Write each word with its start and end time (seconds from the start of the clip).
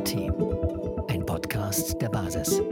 Basisdemokratie. 0.00 1.12
Ein 1.12 1.26
Podcast 1.26 2.00
der 2.00 2.08
Basis. 2.08 2.62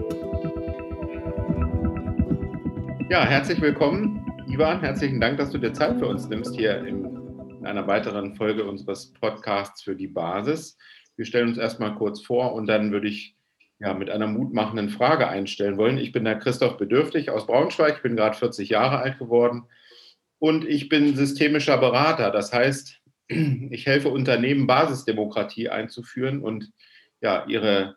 Ja, 3.10 3.24
herzlich 3.24 3.60
willkommen, 3.60 4.24
Ivan. 4.46 4.80
Herzlichen 4.80 5.20
Dank, 5.20 5.36
dass 5.36 5.50
du 5.50 5.58
dir 5.58 5.72
Zeit 5.74 5.98
für 5.98 6.06
uns 6.06 6.28
nimmst 6.28 6.56
hier 6.56 6.84
in 6.86 7.66
einer 7.66 7.86
weiteren 7.86 8.34
Folge 8.34 8.64
unseres 8.64 9.12
Podcasts 9.12 9.82
für 9.82 9.94
die 9.94 10.06
Basis. 10.06 10.78
Wir 11.16 11.26
stellen 11.26 11.48
uns 11.48 11.58
erstmal 11.58 11.94
kurz 11.96 12.22
vor 12.22 12.54
und 12.54 12.66
dann 12.66 12.92
würde 12.92 13.08
ich 13.08 13.36
ja, 13.78 13.92
mit 13.92 14.08
einer 14.08 14.26
mutmachenden 14.26 14.88
Frage 14.88 15.28
einstellen 15.28 15.76
wollen. 15.76 15.98
Ich 15.98 16.12
bin 16.12 16.24
der 16.24 16.38
Christoph 16.38 16.78
Bedürftig 16.78 17.30
aus 17.30 17.46
Braunschweig, 17.46 17.96
ich 17.96 18.02
bin 18.02 18.16
gerade 18.16 18.36
40 18.36 18.70
Jahre 18.70 18.98
alt 18.98 19.18
geworden 19.18 19.64
und 20.38 20.64
ich 20.66 20.88
bin 20.88 21.14
systemischer 21.14 21.76
Berater. 21.76 22.30
Das 22.30 22.54
heißt, 22.54 23.00
ich 23.28 23.86
helfe 23.86 24.08
Unternehmen, 24.08 24.66
Basisdemokratie 24.66 25.68
einzuführen 25.68 26.40
und 26.40 26.72
ja, 27.20 27.44
ihre, 27.46 27.96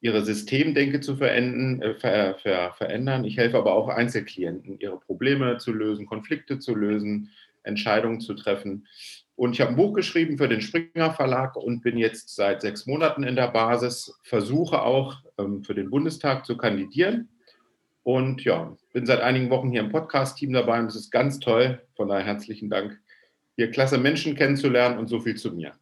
ihre 0.00 0.24
Systemdenke 0.24 1.00
zu 1.00 1.16
verenden, 1.16 1.82
äh, 1.82 1.94
ver, 1.94 2.34
ver, 2.36 2.72
verändern. 2.72 3.24
Ich 3.24 3.36
helfe 3.36 3.58
aber 3.58 3.74
auch 3.74 3.88
Einzelklienten, 3.88 4.78
ihre 4.80 4.98
Probleme 4.98 5.58
zu 5.58 5.72
lösen, 5.72 6.06
Konflikte 6.06 6.58
zu 6.58 6.74
lösen, 6.74 7.30
Entscheidungen 7.62 8.20
zu 8.20 8.34
treffen. 8.34 8.86
Und 9.34 9.52
ich 9.52 9.60
habe 9.60 9.70
ein 9.70 9.76
Buch 9.76 9.94
geschrieben 9.94 10.36
für 10.38 10.48
den 10.48 10.60
Springer 10.60 11.12
Verlag 11.14 11.56
und 11.56 11.82
bin 11.82 11.96
jetzt 11.96 12.34
seit 12.34 12.60
sechs 12.60 12.86
Monaten 12.86 13.22
in 13.22 13.36
der 13.36 13.48
Basis, 13.48 14.18
versuche 14.22 14.82
auch 14.82 15.22
ähm, 15.38 15.64
für 15.64 15.74
den 15.74 15.90
Bundestag 15.90 16.44
zu 16.44 16.56
kandidieren. 16.56 17.28
Und 18.04 18.44
ja, 18.44 18.76
bin 18.92 19.06
seit 19.06 19.20
einigen 19.20 19.48
Wochen 19.50 19.70
hier 19.70 19.80
im 19.80 19.90
Podcast-Team 19.90 20.52
dabei 20.52 20.80
und 20.80 20.86
es 20.86 20.96
ist 20.96 21.10
ganz 21.10 21.38
toll. 21.38 21.80
Von 21.96 22.08
daher 22.08 22.26
herzlichen 22.26 22.68
Dank, 22.68 23.00
hier 23.56 23.70
klasse 23.70 23.98
Menschen 23.98 24.34
kennenzulernen 24.34 24.98
und 24.98 25.08
so 25.08 25.20
viel 25.20 25.36
zu 25.36 25.52
mir. 25.52 25.72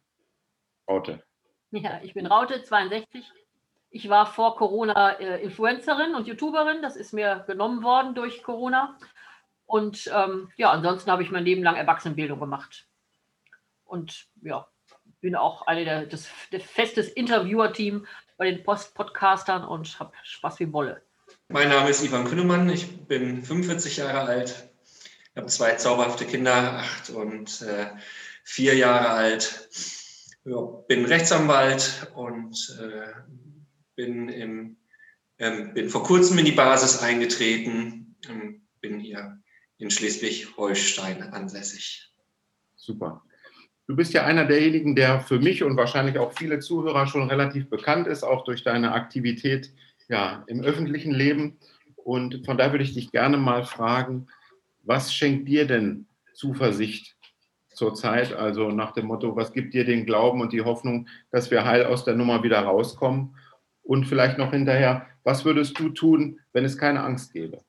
Raute. 0.87 1.23
Ja, 1.83 2.01
ich 2.03 2.13
bin 2.13 2.25
Raute, 2.25 2.63
62. 2.63 3.23
Ich 3.91 4.09
war 4.09 4.25
vor 4.25 4.57
Corona 4.57 5.11
äh, 5.19 5.41
Influencerin 5.41 6.15
und 6.15 6.27
YouTuberin. 6.27 6.81
Das 6.81 6.97
ist 6.97 7.13
mir 7.13 7.45
genommen 7.47 7.81
worden 7.81 8.13
durch 8.13 8.43
Corona. 8.43 8.97
Und 9.65 10.11
ähm, 10.13 10.49
ja, 10.57 10.71
ansonsten 10.71 11.09
habe 11.09 11.23
ich 11.23 11.31
mein 11.31 11.45
Leben 11.45 11.63
lang 11.63 11.77
Erwachsenenbildung 11.77 12.41
gemacht 12.41 12.87
und 13.85 14.27
ja, 14.41 14.67
bin 15.21 15.35
auch 15.35 15.67
eine 15.67 15.85
der, 15.85 16.05
das, 16.05 16.27
der 16.51 16.61
festes 16.61 17.09
Interviewer-Team 17.09 18.07
bei 18.37 18.51
den 18.51 18.63
Post-Podcastern 18.63 19.63
und 19.63 19.99
habe 19.99 20.11
Spaß 20.23 20.59
wie 20.59 20.73
Wolle. 20.73 21.01
Mein 21.47 21.69
Name 21.69 21.89
ist 21.89 22.03
Ivan 22.03 22.25
Kühnemann, 22.25 22.69
ich 22.69 23.05
bin 23.05 23.43
45 23.43 23.97
Jahre 23.97 24.21
alt, 24.21 24.69
habe 25.35 25.47
zwei 25.47 25.75
zauberhafte 25.75 26.25
Kinder, 26.25 26.79
acht 26.79 27.09
und 27.09 27.61
äh, 27.61 27.87
vier 28.43 28.75
Jahre 28.75 29.09
alt. 29.09 29.69
Ja, 30.43 30.59
bin 30.87 31.05
Rechtsanwalt 31.05 32.11
und 32.15 32.77
äh, 32.81 33.13
bin, 33.95 34.27
im, 34.29 34.77
ähm, 35.37 35.73
bin 35.73 35.89
vor 35.89 36.03
kurzem 36.03 36.39
in 36.39 36.45
die 36.45 36.51
Basis 36.51 37.03
eingetreten, 37.03 38.15
ähm, 38.27 38.67
bin 38.81 38.99
hier 38.99 39.39
in 39.77 39.91
Schleswig-Holstein 39.91 41.21
ansässig. 41.21 42.11
Super. 42.75 43.23
Du 43.87 43.95
bist 43.95 44.13
ja 44.13 44.25
einer 44.25 44.45
derjenigen, 44.45 44.95
der 44.95 45.19
für 45.19 45.37
mich 45.37 45.63
und 45.63 45.77
wahrscheinlich 45.77 46.17
auch 46.17 46.33
viele 46.33 46.59
Zuhörer 46.59 47.05
schon 47.05 47.29
relativ 47.29 47.69
bekannt 47.69 48.07
ist, 48.07 48.23
auch 48.23 48.43
durch 48.43 48.63
deine 48.63 48.93
Aktivität 48.93 49.71
ja, 50.07 50.43
im 50.47 50.61
öffentlichen 50.61 51.11
Leben. 51.11 51.59
Und 51.95 52.45
von 52.45 52.57
daher 52.57 52.71
würde 52.71 52.83
ich 52.83 52.93
dich 52.93 53.11
gerne 53.11 53.37
mal 53.37 53.63
fragen, 53.63 54.27
was 54.83 55.13
schenkt 55.13 55.47
dir 55.47 55.67
denn 55.67 56.07
Zuversicht 56.33 57.15
zurzeit? 57.73 58.33
Also 58.33 58.69
nach 58.69 58.91
dem 58.91 59.07
Motto, 59.07 59.35
was 59.35 59.53
gibt 59.53 59.73
dir 59.73 59.85
den 59.85 60.05
Glauben 60.05 60.41
und 60.41 60.53
die 60.53 60.61
Hoffnung, 60.61 61.07
dass 61.31 61.51
wir 61.51 61.65
heil 61.65 61.85
aus 61.85 62.05
der 62.05 62.15
Nummer 62.15 62.43
wieder 62.43 62.59
rauskommen? 62.59 63.35
Und 63.83 64.05
vielleicht 64.05 64.37
noch 64.37 64.51
hinterher, 64.51 65.07
was 65.23 65.45
würdest 65.45 65.77
du 65.79 65.89
tun, 65.89 66.39
wenn 66.53 66.65
es 66.65 66.77
keine 66.77 67.03
Angst 67.03 67.33
gäbe? 67.33 67.59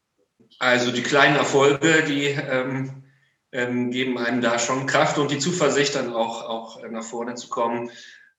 Also 0.59 0.93
die 0.93 1.03
kleinen 1.03 1.37
Erfolge, 1.37 2.05
die 2.07 2.27
ähm, 2.27 3.03
ähm, 3.53 3.91
geben 3.91 4.19
einem 4.19 4.41
da 4.41 4.59
schon 4.59 4.87
Kraft 4.87 5.19
und 5.19 5.31
die 5.31 5.39
Zuversicht, 5.39 5.95
dann 5.95 6.13
auch, 6.13 6.49
auch 6.49 6.83
nach 6.89 7.05
vorne 7.05 7.35
zu 7.35 7.49
kommen. 7.49 7.91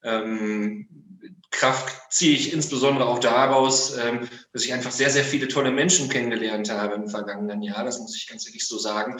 Ähm, 0.04 1.13
Kraft 1.54 1.96
ziehe 2.10 2.36
ich 2.36 2.52
insbesondere 2.52 3.08
auch 3.08 3.20
daraus, 3.20 3.96
ähm, 3.98 4.28
dass 4.52 4.66
ich 4.66 4.74
einfach 4.74 4.92
sehr, 4.92 5.10
sehr 5.10 5.24
viele 5.24 5.48
tolle 5.48 5.72
Menschen 5.72 6.10
kennengelernt 6.10 6.70
habe 6.70 6.96
im 6.96 7.08
vergangenen 7.08 7.62
Jahr. 7.62 7.86
Das 7.86 8.00
muss 8.00 8.18
ich 8.18 8.28
ganz 8.28 8.46
ehrlich 8.48 8.68
so 8.68 8.78
sagen. 8.78 9.18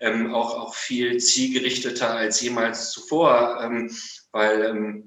Ähm, 0.00 0.32
auch, 0.32 0.56
auch 0.56 0.74
viel 0.74 1.18
zielgerichteter 1.18 2.10
als 2.10 2.40
jemals 2.40 2.92
zuvor, 2.92 3.60
ähm, 3.62 3.94
weil 4.30 5.02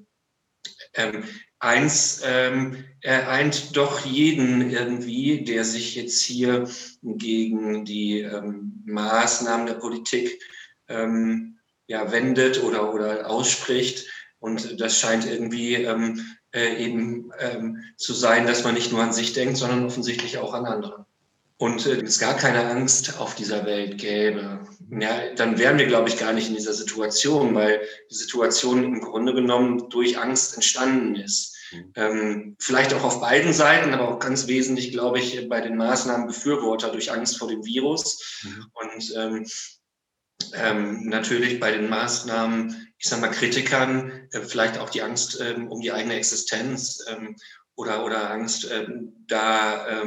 eins 1.59 2.21
ereint 2.21 3.75
doch 3.75 4.05
jeden 4.05 4.69
irgendwie, 4.69 5.43
der 5.43 5.65
sich 5.65 5.95
jetzt 5.95 6.21
hier 6.21 6.69
gegen 7.01 7.85
die 7.85 8.29
Maßnahmen 8.85 9.65
der 9.65 9.73
Politik 9.73 10.39
wendet 10.87 12.63
oder, 12.63 12.93
oder 12.93 13.29
ausspricht. 13.29 14.05
Und 14.39 14.79
das 14.79 14.99
scheint 14.99 15.25
irgendwie 15.25 15.85
äh, 16.55 16.77
eben 16.77 17.31
ähm, 17.39 17.83
zu 17.97 18.13
sein, 18.13 18.47
dass 18.47 18.63
man 18.63 18.73
nicht 18.73 18.91
nur 18.91 19.03
an 19.03 19.13
sich 19.13 19.33
denkt, 19.33 19.57
sondern 19.57 19.85
offensichtlich 19.85 20.37
auch 20.37 20.53
an 20.53 20.65
andere. 20.65 21.05
Und 21.57 21.85
äh, 21.85 22.01
es 22.01 22.19
gar 22.19 22.35
keine 22.35 22.65
Angst 22.67 23.19
auf 23.19 23.35
dieser 23.35 23.65
Welt 23.65 23.97
gäbe, 23.97 24.65
ja, 24.89 25.33
dann 25.35 25.57
wären 25.57 25.77
wir, 25.77 25.87
glaube 25.87 26.09
ich, 26.09 26.17
gar 26.17 26.33
nicht 26.33 26.47
in 26.47 26.55
dieser 26.55 26.73
Situation, 26.73 27.55
weil 27.55 27.81
die 28.09 28.15
Situation 28.15 28.83
im 28.83 29.01
Grunde 29.01 29.33
genommen 29.33 29.89
durch 29.89 30.17
Angst 30.17 30.55
entstanden 30.55 31.15
ist. 31.15 31.55
Mhm. 31.71 31.91
Ähm, 31.95 32.55
vielleicht 32.59 32.93
auch 32.93 33.03
auf 33.03 33.19
beiden 33.19 33.51
Seiten, 33.51 33.93
aber 33.93 34.09
auch 34.09 34.19
ganz 34.19 34.47
wesentlich, 34.47 34.91
glaube 34.91 35.19
ich, 35.19 35.49
bei 35.49 35.61
den 35.61 35.75
Maßnahmen 35.77 36.27
Befürworter 36.27 36.91
durch 36.91 37.11
Angst 37.11 37.37
vor 37.37 37.47
dem 37.47 37.65
Virus 37.65 38.41
mhm. 38.43 38.65
und 38.73 39.13
ähm, 39.17 39.45
ähm, 40.53 41.07
natürlich 41.07 41.59
bei 41.59 41.71
den 41.71 41.89
Maßnahmen, 41.89 42.93
ich 42.97 43.09
sage 43.09 43.21
mal, 43.21 43.31
Kritikern, 43.31 44.27
äh, 44.31 44.41
vielleicht 44.41 44.77
auch 44.77 44.89
die 44.89 45.01
Angst 45.01 45.39
ähm, 45.41 45.67
um 45.67 45.81
die 45.81 45.91
eigene 45.91 46.15
Existenz 46.15 47.03
ähm, 47.07 47.35
oder, 47.75 48.05
oder 48.05 48.29
Angst, 48.31 48.69
ähm, 48.71 49.13
da, 49.27 50.01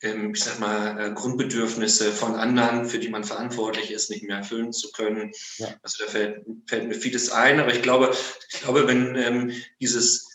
ich 0.00 0.44
sag 0.44 0.60
mal, 0.60 1.00
äh, 1.00 1.12
Grundbedürfnisse 1.12 2.12
von 2.12 2.34
anderen, 2.34 2.84
für 2.84 2.98
die 2.98 3.08
man 3.08 3.24
verantwortlich 3.24 3.90
ist, 3.90 4.10
nicht 4.10 4.22
mehr 4.22 4.36
erfüllen 4.36 4.72
zu 4.72 4.92
können. 4.92 5.32
Ja. 5.56 5.74
Also 5.82 6.04
da 6.04 6.10
fällt, 6.10 6.44
fällt, 6.66 6.88
mir 6.88 6.94
vieles 6.94 7.32
ein, 7.32 7.58
aber 7.58 7.72
ich 7.72 7.80
glaube, 7.80 8.14
ich 8.52 8.60
glaube, 8.60 8.86
wenn 8.86 9.54
dieses 9.80 10.34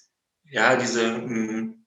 ja, 0.51 0.75
diese 0.75 1.03
ähm, 1.03 1.85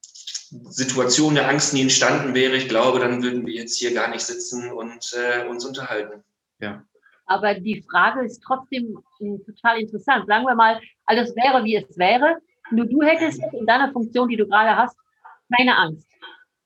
Situation 0.68 1.34
der 1.34 1.48
Angst 1.48 1.72
nie 1.72 1.82
entstanden 1.82 2.34
wäre, 2.34 2.56
ich 2.56 2.68
glaube, 2.68 3.00
dann 3.00 3.22
würden 3.22 3.46
wir 3.46 3.54
jetzt 3.54 3.76
hier 3.76 3.94
gar 3.94 4.08
nicht 4.08 4.24
sitzen 4.24 4.70
und 4.70 5.12
äh, 5.14 5.46
uns 5.46 5.64
unterhalten. 5.64 6.22
Ja. 6.60 6.84
Aber 7.26 7.54
die 7.54 7.82
Frage 7.90 8.24
ist 8.24 8.42
trotzdem 8.44 8.98
äh, 9.20 9.38
total 9.44 9.80
interessant. 9.80 10.26
Sagen 10.26 10.44
wir 10.44 10.54
mal, 10.54 10.80
alles 11.06 11.34
wäre, 11.36 11.64
wie 11.64 11.76
es 11.76 11.98
wäre. 11.98 12.36
Nur 12.70 12.86
du 12.86 13.02
hättest 13.02 13.40
in 13.52 13.66
deiner 13.66 13.92
Funktion, 13.92 14.28
die 14.28 14.36
du 14.36 14.46
gerade 14.46 14.76
hast, 14.76 14.96
keine 15.54 15.76
Angst. 15.76 16.08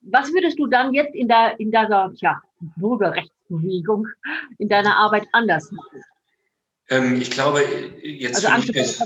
Was 0.03 0.33
würdest 0.33 0.59
du 0.59 0.67
dann 0.67 0.95
jetzt 0.95 1.15
in, 1.15 1.29
der, 1.29 1.59
in 1.59 1.71
dieser 1.71 2.13
ja, 2.17 2.41
Bürgerrechtsbewegung, 2.77 4.07
in 4.59 4.69
deiner 4.69 4.97
Arbeit 4.97 5.27
anders 5.33 5.71
machen? 5.73 6.03
Ähm, 6.89 7.21
ich 7.21 7.31
glaube, 7.31 7.63
jetzt. 8.03 8.37
Also 8.37 8.49
Angst 8.49 8.71
ich, 8.71 9.01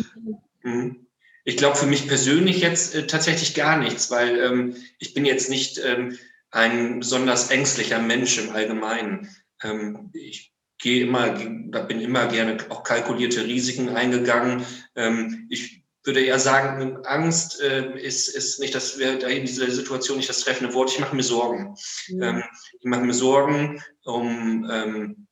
mhm. 0.63 1.07
Ich 1.45 1.57
glaube 1.57 1.77
für 1.77 1.87
mich 1.87 2.07
persönlich 2.07 2.61
jetzt 2.61 2.95
äh, 2.95 3.07
tatsächlich 3.07 3.55
gar 3.55 3.79
nichts, 3.79 4.11
weil 4.11 4.39
ähm, 4.39 4.77
ich 4.99 5.15
bin 5.15 5.25
jetzt 5.25 5.49
nicht 5.49 5.81
ähm, 5.83 6.19
ein 6.51 7.01
besonders 7.01 7.51
ängstlicher 7.51 7.99
Mensch 7.99 8.39
im 8.39 8.51
Allgemeinen. 8.51 9.29
Ähm, 9.63 10.11
ich 10.13 10.53
gehe 10.81 11.05
immer, 11.05 11.31
da 11.71 11.83
bin 11.83 12.01
immer 12.01 12.27
gerne 12.27 12.59
auch 12.71 12.83
kalkulierte 12.83 13.45
Risiken 13.45 13.91
eingegangen. 13.91 14.65
Ähm, 14.97 15.47
ich 15.51 15.85
würde 16.03 16.25
eher 16.25 16.39
sagen, 16.39 17.05
Angst 17.05 17.61
äh, 17.61 17.99
ist, 17.99 18.29
ist 18.29 18.59
nicht, 18.61 18.75
dass 18.75 18.99
wir 18.99 19.19
da 19.19 19.29
in 19.29 19.45
dieser 19.45 19.71
Situation 19.71 20.17
nicht 20.17 20.31
das 20.31 20.41
treffende 20.41 20.73
Wort. 20.75 20.91
Ich 20.93 20.99
mache 20.99 21.15
mir 21.15 21.23
Sorgen. 21.23 21.77
Mhm. 22.09 22.43
ich 22.81 22.85
mache 22.85 23.03
mir 23.03 23.15
Sorgen 23.15 23.83
um 24.05 24.69
ähm, 24.71 25.27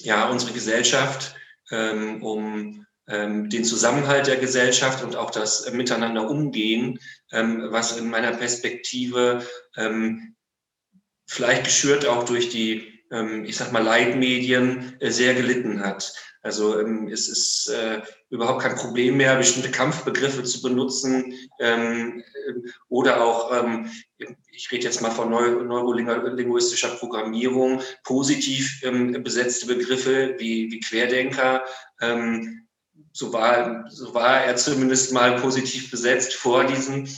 ja 0.00 0.28
unsere 0.30 0.52
Gesellschaft, 0.52 1.34
ähm, 1.70 2.22
um 2.22 2.86
ähm, 3.08 3.50
den 3.50 3.64
Zusammenhalt 3.64 4.26
der 4.26 4.36
Gesellschaft 4.36 5.02
und 5.04 5.16
auch 5.16 5.30
das 5.30 5.70
Miteinander 5.72 6.30
umgehen, 6.30 6.98
ähm, 7.32 7.66
was 7.70 7.98
in 7.98 8.08
meiner 8.08 8.32
Perspektive 8.32 9.44
ähm, 9.76 10.36
vielleicht 11.26 11.64
geschürt 11.64 12.06
auch 12.06 12.24
durch 12.24 12.48
die, 12.48 12.99
ich 13.44 13.56
sag 13.56 13.72
mal, 13.72 13.82
Leitmedien 13.82 14.96
äh, 15.00 15.10
sehr 15.10 15.34
gelitten 15.34 15.80
hat. 15.80 16.14
Also 16.42 16.80
es 16.80 17.28
ist 17.28 17.68
äh, 17.68 18.00
überhaupt 18.30 18.62
kein 18.62 18.74
Problem 18.74 19.18
mehr, 19.18 19.36
bestimmte 19.36 19.70
Kampfbegriffe 19.70 20.42
zu 20.42 20.62
benutzen 20.62 21.34
ähm, 21.58 22.22
oder 22.88 23.22
auch, 23.22 23.52
ähm, 23.52 23.90
ich 24.50 24.72
rede 24.72 24.84
jetzt 24.84 25.02
mal 25.02 25.10
von 25.10 25.28
neu, 25.28 25.62
neurolinguistischer 25.62 26.96
Programmierung, 26.96 27.82
positiv 28.04 28.82
ähm, 28.84 29.22
besetzte 29.22 29.66
Begriffe 29.66 30.36
wie, 30.38 30.70
wie 30.72 30.80
Querdenker 30.80 31.62
so 33.12 33.32
war, 33.32 33.84
so 33.90 34.14
war 34.14 34.44
er 34.44 34.56
zumindest 34.56 35.12
mal 35.12 35.38
positiv 35.40 35.90
besetzt 35.90 36.34
vor 36.34 36.64
diesen, 36.64 37.08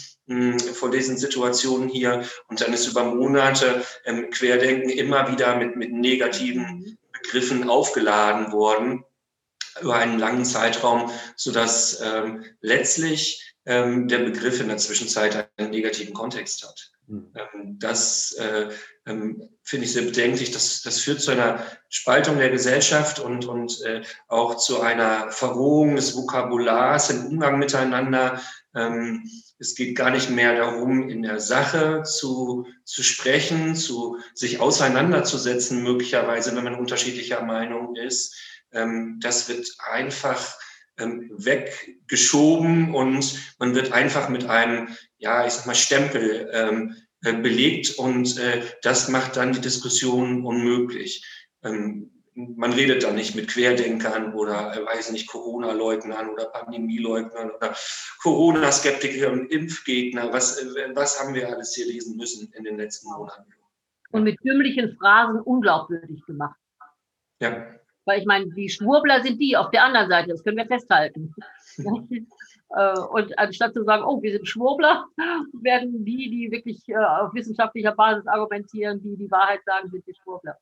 vor 0.59 0.91
diesen 0.91 1.17
Situationen 1.17 1.89
hier. 1.89 2.25
Und 2.49 2.61
dann 2.61 2.73
ist 2.73 2.87
über 2.87 3.05
Monate 3.05 3.85
ähm, 4.05 4.31
Querdenken 4.31 4.91
immer 4.91 5.31
wieder 5.31 5.57
mit, 5.57 5.77
mit 5.77 5.93
negativen 5.93 6.99
Begriffen 7.13 7.69
aufgeladen 7.69 8.53
worden 8.53 9.05
über 9.81 9.97
einen 9.97 10.19
langen 10.19 10.45
Zeitraum, 10.45 11.11
sodass 11.37 12.01
ähm, 12.03 12.45
letztlich 12.61 13.55
ähm, 13.65 14.09
der 14.09 14.19
Begriff 14.19 14.61
in 14.61 14.69
der 14.69 14.77
Zwischenzeit 14.77 15.51
einen 15.57 15.71
negativen 15.71 16.15
Kontext 16.15 16.63
hat. 16.67 16.92
Mhm. 17.13 17.31
Ähm, 17.35 17.79
das 17.79 18.33
äh, 18.33 18.71
ähm, 19.07 19.49
finde 19.63 19.87
ich 19.87 19.93
sehr 19.93 20.03
bedenklich. 20.03 20.51
Das, 20.51 20.83
das 20.83 21.01
führt 21.01 21.21
zu 21.21 21.31
einer 21.31 21.65
Spaltung 21.89 22.39
der 22.39 22.51
Gesellschaft 22.51 23.21
und, 23.21 23.45
und 23.45 23.81
äh, 23.83 24.03
auch 24.29 24.57
zu 24.57 24.81
einer 24.81 25.31
Verrohung 25.31 25.97
des 25.97 26.17
Vokabulars 26.17 27.11
im 27.11 27.27
Umgang 27.27 27.59
miteinander. 27.59 28.41
Ähm, 28.75 29.29
es 29.59 29.75
geht 29.75 29.97
gar 29.97 30.11
nicht 30.11 30.31
mehr 30.31 30.57
darum, 30.57 31.09
in 31.09 31.23
der 31.23 31.39
Sache 31.39 32.03
zu, 32.03 32.67
zu 32.85 33.03
sprechen, 33.03 33.77
zu 33.77 34.19
sich 34.35 34.59
auseinanderzusetzen, 34.61 35.83
möglicherweise, 35.83 36.57
wenn 36.57 36.65
man 36.65 36.75
unterschiedlicher 36.75 37.43
Meinung 37.43 37.95
ist. 37.95 38.35
Ähm, 38.73 39.21
das 39.21 39.49
wird 39.49 39.69
einfach 39.79 40.57
ähm, 40.99 41.31
weggeschoben 41.35 42.95
und 42.95 43.39
man 43.59 43.75
wird 43.75 43.93
einfach 43.93 44.29
mit 44.29 44.47
einem, 44.47 44.89
ja, 45.23 45.47
ich 45.47 45.53
sag 45.53 45.67
mal, 45.67 45.75
Stempel 45.75 46.51
ähm, 46.53 46.97
äh, 47.23 47.33
belegt 47.33 47.97
und 47.97 48.37
äh, 48.39 48.63
das 48.83 49.09
macht 49.09 49.37
dann 49.37 49.53
die 49.53 49.61
Diskussion 49.61 50.45
unmöglich. 50.45 51.25
Ähm, 51.63 52.11
man 52.35 52.73
redet 52.73 53.05
da 53.05 53.13
nicht 53.13 53.37
mit 53.37 53.49
Querdenkern 53.49 54.35
oder, 54.35 54.75
äh, 54.75 54.85
weiß 54.85 55.13
nicht, 55.13 55.29
Corona-Leugnern 55.29 56.29
oder 56.29 56.47
Pandemie-Leugnern 56.47 57.53
oder 57.53 57.77
Corona-Skeptiker 58.21 59.31
und 59.31 59.53
Impfgegner. 59.53 60.33
Was, 60.33 60.59
äh, 60.59 60.91
was 60.95 61.21
haben 61.21 61.35
wir 61.35 61.49
alles 61.49 61.73
hier 61.75 61.87
lesen 61.87 62.17
müssen 62.17 62.53
in 62.55 62.65
den 62.65 62.77
letzten 62.77 63.09
Monaten? 63.13 63.45
Und 64.11 64.25
mit 64.25 64.39
dümmlichen 64.45 64.97
Phrasen 64.97 65.41
unglaubwürdig 65.41 66.27
gemacht. 66.27 66.59
Ja. 67.41 67.65
Weil 68.07 68.21
ich 68.21 68.27
meine, 68.27 68.51
die 68.51 68.69
Schwurbler 68.69 69.23
sind 69.23 69.41
die 69.41 69.57
auf 69.57 69.71
der 69.71 69.85
anderen 69.85 70.09
Seite, 70.09 70.31
das 70.31 70.43
können 70.43 70.57
wir 70.57 70.67
festhalten. 70.67 71.33
Äh, 72.77 72.99
und 72.99 73.39
anstatt 73.39 73.75
zu 73.75 73.85
sagen, 73.85 74.05
oh, 74.05 74.23
wir 74.23 74.33
sind 74.33 74.49
Schwurbler, 74.49 75.07
werden 75.63 76.05
die, 76.05 76.31
die 76.31 76.51
wirklich 76.51 76.89
äh, 76.89 76.97
auf 76.97 77.35
wissenschaftlicher 77.35 77.93
Basis 77.93 78.27
argumentieren, 78.27 79.03
die 79.03 79.17
die 79.17 79.31
Wahrheit 79.31 79.61
sagen, 79.65 79.91
sind 79.91 80.07
die 80.07 80.15
Schwurbler. 80.15 80.57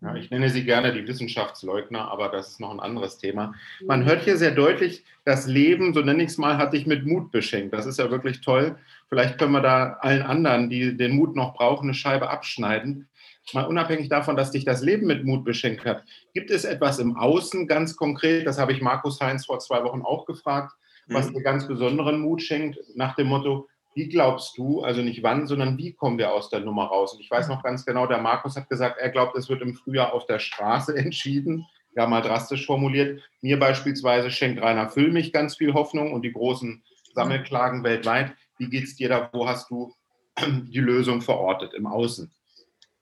Ja, 0.00 0.16
ich 0.16 0.30
nenne 0.30 0.48
sie 0.48 0.64
gerne 0.64 0.92
die 0.92 1.06
Wissenschaftsleugner, 1.06 2.10
aber 2.10 2.28
das 2.28 2.48
ist 2.48 2.60
noch 2.60 2.72
ein 2.72 2.80
anderes 2.80 3.18
Thema. 3.18 3.54
Man 3.86 4.04
hört 4.04 4.24
hier 4.24 4.36
sehr 4.36 4.50
deutlich, 4.50 5.04
das 5.24 5.46
Leben, 5.46 5.94
so 5.94 6.00
nenne 6.00 6.24
ich 6.24 6.30
es 6.30 6.38
mal, 6.38 6.58
hat 6.58 6.72
dich 6.72 6.86
mit 6.86 7.06
Mut 7.06 7.30
beschenkt. 7.30 7.72
Das 7.72 7.86
ist 7.86 8.00
ja 8.00 8.10
wirklich 8.10 8.40
toll. 8.40 8.76
Vielleicht 9.08 9.38
können 9.38 9.52
wir 9.52 9.60
da 9.60 9.98
allen 10.00 10.22
anderen, 10.22 10.68
die 10.68 10.96
den 10.96 11.14
Mut 11.14 11.36
noch 11.36 11.54
brauchen, 11.54 11.84
eine 11.84 11.94
Scheibe 11.94 12.30
abschneiden 12.30 13.08
mal 13.52 13.64
unabhängig 13.64 14.08
davon, 14.08 14.36
dass 14.36 14.50
dich 14.50 14.64
das 14.64 14.82
Leben 14.82 15.06
mit 15.06 15.24
Mut 15.24 15.44
beschenkt 15.44 15.84
hat, 15.84 16.04
gibt 16.32 16.50
es 16.50 16.64
etwas 16.64 16.98
im 16.98 17.16
Außen 17.16 17.66
ganz 17.66 17.96
konkret, 17.96 18.46
das 18.46 18.58
habe 18.58 18.72
ich 18.72 18.80
Markus 18.80 19.20
Heinz 19.20 19.46
vor 19.46 19.58
zwei 19.58 19.84
Wochen 19.84 20.02
auch 20.02 20.24
gefragt, 20.24 20.72
was 21.08 21.28
mhm. 21.28 21.34
dir 21.34 21.42
ganz 21.42 21.66
besonderen 21.66 22.20
Mut 22.20 22.42
schenkt, 22.42 22.78
nach 22.94 23.14
dem 23.16 23.28
Motto, 23.28 23.68
wie 23.94 24.08
glaubst 24.08 24.56
du, 24.56 24.82
also 24.82 25.02
nicht 25.02 25.22
wann, 25.22 25.46
sondern 25.46 25.76
wie 25.76 25.92
kommen 25.92 26.18
wir 26.18 26.32
aus 26.32 26.48
der 26.48 26.60
Nummer 26.60 26.86
raus? 26.86 27.12
Und 27.12 27.20
ich 27.20 27.30
weiß 27.30 27.48
noch 27.48 27.62
ganz 27.62 27.84
genau, 27.84 28.06
der 28.06 28.18
Markus 28.18 28.56
hat 28.56 28.68
gesagt, 28.68 28.98
er 28.98 29.10
glaubt, 29.10 29.36
es 29.36 29.48
wird 29.48 29.62
im 29.62 29.74
Frühjahr 29.74 30.12
auf 30.12 30.26
der 30.26 30.38
Straße 30.38 30.96
entschieden, 30.96 31.66
ja 31.94 32.06
mal 32.06 32.22
drastisch 32.22 32.66
formuliert. 32.66 33.20
Mir 33.42 33.58
beispielsweise 33.58 34.30
schenkt 34.30 34.62
Rainer 34.62 34.88
Füllmich 34.88 35.32
ganz 35.32 35.56
viel 35.56 35.74
Hoffnung 35.74 36.12
und 36.12 36.22
die 36.22 36.32
großen 36.32 36.82
Sammelklagen 37.14 37.84
weltweit. 37.84 38.32
Wie 38.58 38.68
geht 38.68 38.84
es 38.84 38.96
dir 38.96 39.08
da? 39.08 39.28
Wo 39.32 39.46
hast 39.46 39.70
du 39.70 39.94
die 40.40 40.80
Lösung 40.80 41.20
verortet 41.20 41.74
im 41.74 41.86
Außen? 41.86 42.30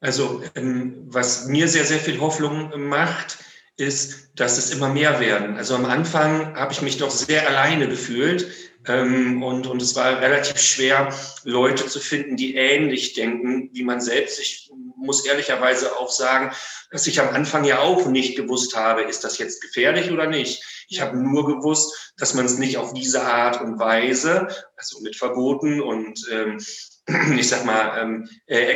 Also 0.00 0.42
ähm, 0.54 1.06
was 1.06 1.46
mir 1.46 1.68
sehr, 1.68 1.84
sehr 1.84 1.98
viel 1.98 2.20
Hoffnung 2.20 2.88
macht, 2.88 3.38
ist, 3.80 4.30
dass 4.36 4.58
es 4.58 4.70
immer 4.70 4.88
mehr 4.88 5.20
werden. 5.20 5.56
Also 5.56 5.74
am 5.74 5.84
Anfang 5.84 6.54
habe 6.54 6.72
ich 6.72 6.82
mich 6.82 6.98
doch 6.98 7.10
sehr 7.10 7.48
alleine 7.48 7.88
gefühlt 7.88 8.46
ähm, 8.86 9.42
und, 9.42 9.66
und 9.66 9.82
es 9.82 9.94
war 9.96 10.20
relativ 10.20 10.58
schwer, 10.58 11.12
Leute 11.44 11.86
zu 11.86 12.00
finden, 12.00 12.36
die 12.36 12.54
ähnlich 12.54 13.12
denken 13.14 13.70
wie 13.72 13.84
man 13.84 14.00
selbst. 14.00 14.40
Ich 14.40 14.70
muss 14.96 15.24
ehrlicherweise 15.24 15.96
auch 15.98 16.10
sagen, 16.10 16.52
dass 16.90 17.06
ich 17.06 17.20
am 17.20 17.28
Anfang 17.30 17.64
ja 17.64 17.80
auch 17.80 18.06
nicht 18.06 18.36
gewusst 18.36 18.76
habe, 18.76 19.02
ist 19.02 19.24
das 19.24 19.38
jetzt 19.38 19.60
gefährlich 19.60 20.10
oder 20.10 20.26
nicht. 20.26 20.62
Ich 20.88 21.00
habe 21.00 21.16
nur 21.16 21.46
gewusst, 21.46 22.14
dass 22.16 22.34
man 22.34 22.46
es 22.46 22.58
nicht 22.58 22.78
auf 22.78 22.94
diese 22.94 23.22
Art 23.22 23.60
und 23.60 23.78
Weise, 23.78 24.48
also 24.76 25.00
mit 25.00 25.16
Verboten 25.16 25.80
und 25.80 26.26
ähm, 26.32 26.58
ich 27.38 27.48
sag 27.48 27.64
mal, 27.64 28.00
ähm, 28.00 28.28
äh, 28.46 28.74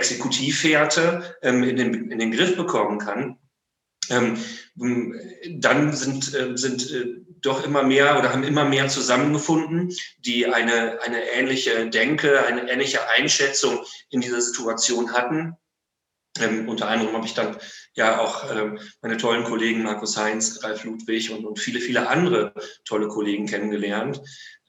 ähm, 1.42 1.62
in, 1.62 1.76
den, 1.76 2.10
in 2.10 2.18
den 2.18 2.32
Griff 2.32 2.56
bekommen 2.56 2.98
kann, 2.98 3.38
dann 4.08 5.92
sind, 5.92 6.34
äh, 6.34 6.56
sind 6.56 6.90
äh, 6.90 7.16
doch 7.40 7.64
immer 7.64 7.82
mehr 7.82 8.18
oder 8.18 8.32
haben 8.32 8.44
immer 8.44 8.64
mehr 8.64 8.88
zusammengefunden, 8.88 9.94
die 10.18 10.46
eine, 10.46 11.00
eine 11.02 11.22
ähnliche 11.30 11.88
Denke, 11.88 12.44
eine 12.46 12.70
ähnliche 12.70 13.08
Einschätzung 13.08 13.84
in 14.10 14.20
dieser 14.20 14.40
Situation 14.40 15.12
hatten. 15.12 15.56
Ähm, 16.40 16.68
unter 16.68 16.88
anderem 16.88 17.14
habe 17.14 17.26
ich 17.26 17.34
dann 17.34 17.56
ja 17.94 18.18
auch 18.18 18.50
ähm, 18.50 18.80
meine 19.02 19.16
tollen 19.16 19.44
Kollegen 19.44 19.84
Markus 19.84 20.16
Heinz, 20.16 20.62
Ralf 20.64 20.84
Ludwig 20.84 21.30
und, 21.30 21.44
und 21.44 21.60
viele, 21.60 21.80
viele 21.80 22.08
andere 22.08 22.52
tolle 22.84 23.08
Kollegen 23.08 23.46
kennengelernt. 23.46 24.20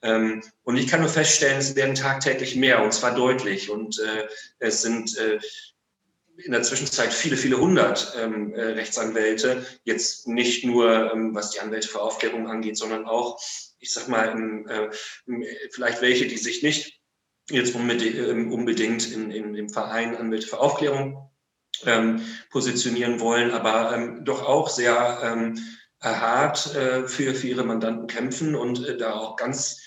Ähm, 0.03 0.43
und 0.63 0.77
ich 0.77 0.87
kann 0.87 0.99
nur 0.99 1.09
feststellen, 1.09 1.57
es 1.57 1.75
werden 1.75 1.95
tagtäglich 1.95 2.55
mehr 2.55 2.83
und 2.83 2.93
zwar 2.93 3.15
deutlich. 3.15 3.71
Und 3.71 3.99
äh, 3.99 4.27
es 4.59 4.83
sind 4.83 5.17
äh, 5.17 5.39
in 6.37 6.51
der 6.51 6.63
Zwischenzeit 6.63 7.13
viele, 7.13 7.37
viele 7.37 7.59
hundert 7.59 8.13
ähm, 8.19 8.53
äh, 8.53 8.61
Rechtsanwälte, 8.61 9.65
jetzt 9.83 10.27
nicht 10.27 10.65
nur 10.65 11.11
ähm, 11.13 11.33
was 11.33 11.51
die 11.51 11.59
Anwälte 11.59 11.87
für 11.87 12.01
Aufklärung 12.01 12.47
angeht, 12.47 12.77
sondern 12.77 13.05
auch, 13.05 13.39
ich 13.79 13.93
sag 13.93 14.07
mal, 14.07 14.29
ähm, 14.29 14.67
äh, 14.67 14.89
vielleicht 15.71 16.01
welche, 16.01 16.27
die 16.27 16.37
sich 16.37 16.63
nicht 16.63 16.99
jetzt 17.49 17.75
unbedingt, 17.75 18.15
ähm, 18.15 18.51
unbedingt 18.51 19.11
in, 19.11 19.31
in 19.31 19.53
dem 19.53 19.69
Verein 19.69 20.15
Anwälte 20.17 20.47
für 20.47 20.59
Aufklärung 20.59 21.29
ähm, 21.85 22.21
positionieren 22.49 23.19
wollen, 23.19 23.51
aber 23.51 23.93
ähm, 23.95 24.25
doch 24.25 24.43
auch 24.43 24.69
sehr 24.69 25.19
ähm, 25.23 25.57
hart 26.01 26.75
äh, 26.75 27.07
für, 27.07 27.35
für 27.35 27.47
ihre 27.47 27.63
Mandanten 27.63 28.07
kämpfen 28.07 28.55
und 28.55 28.85
äh, 28.85 28.97
da 28.97 29.13
auch 29.13 29.35
ganz 29.35 29.81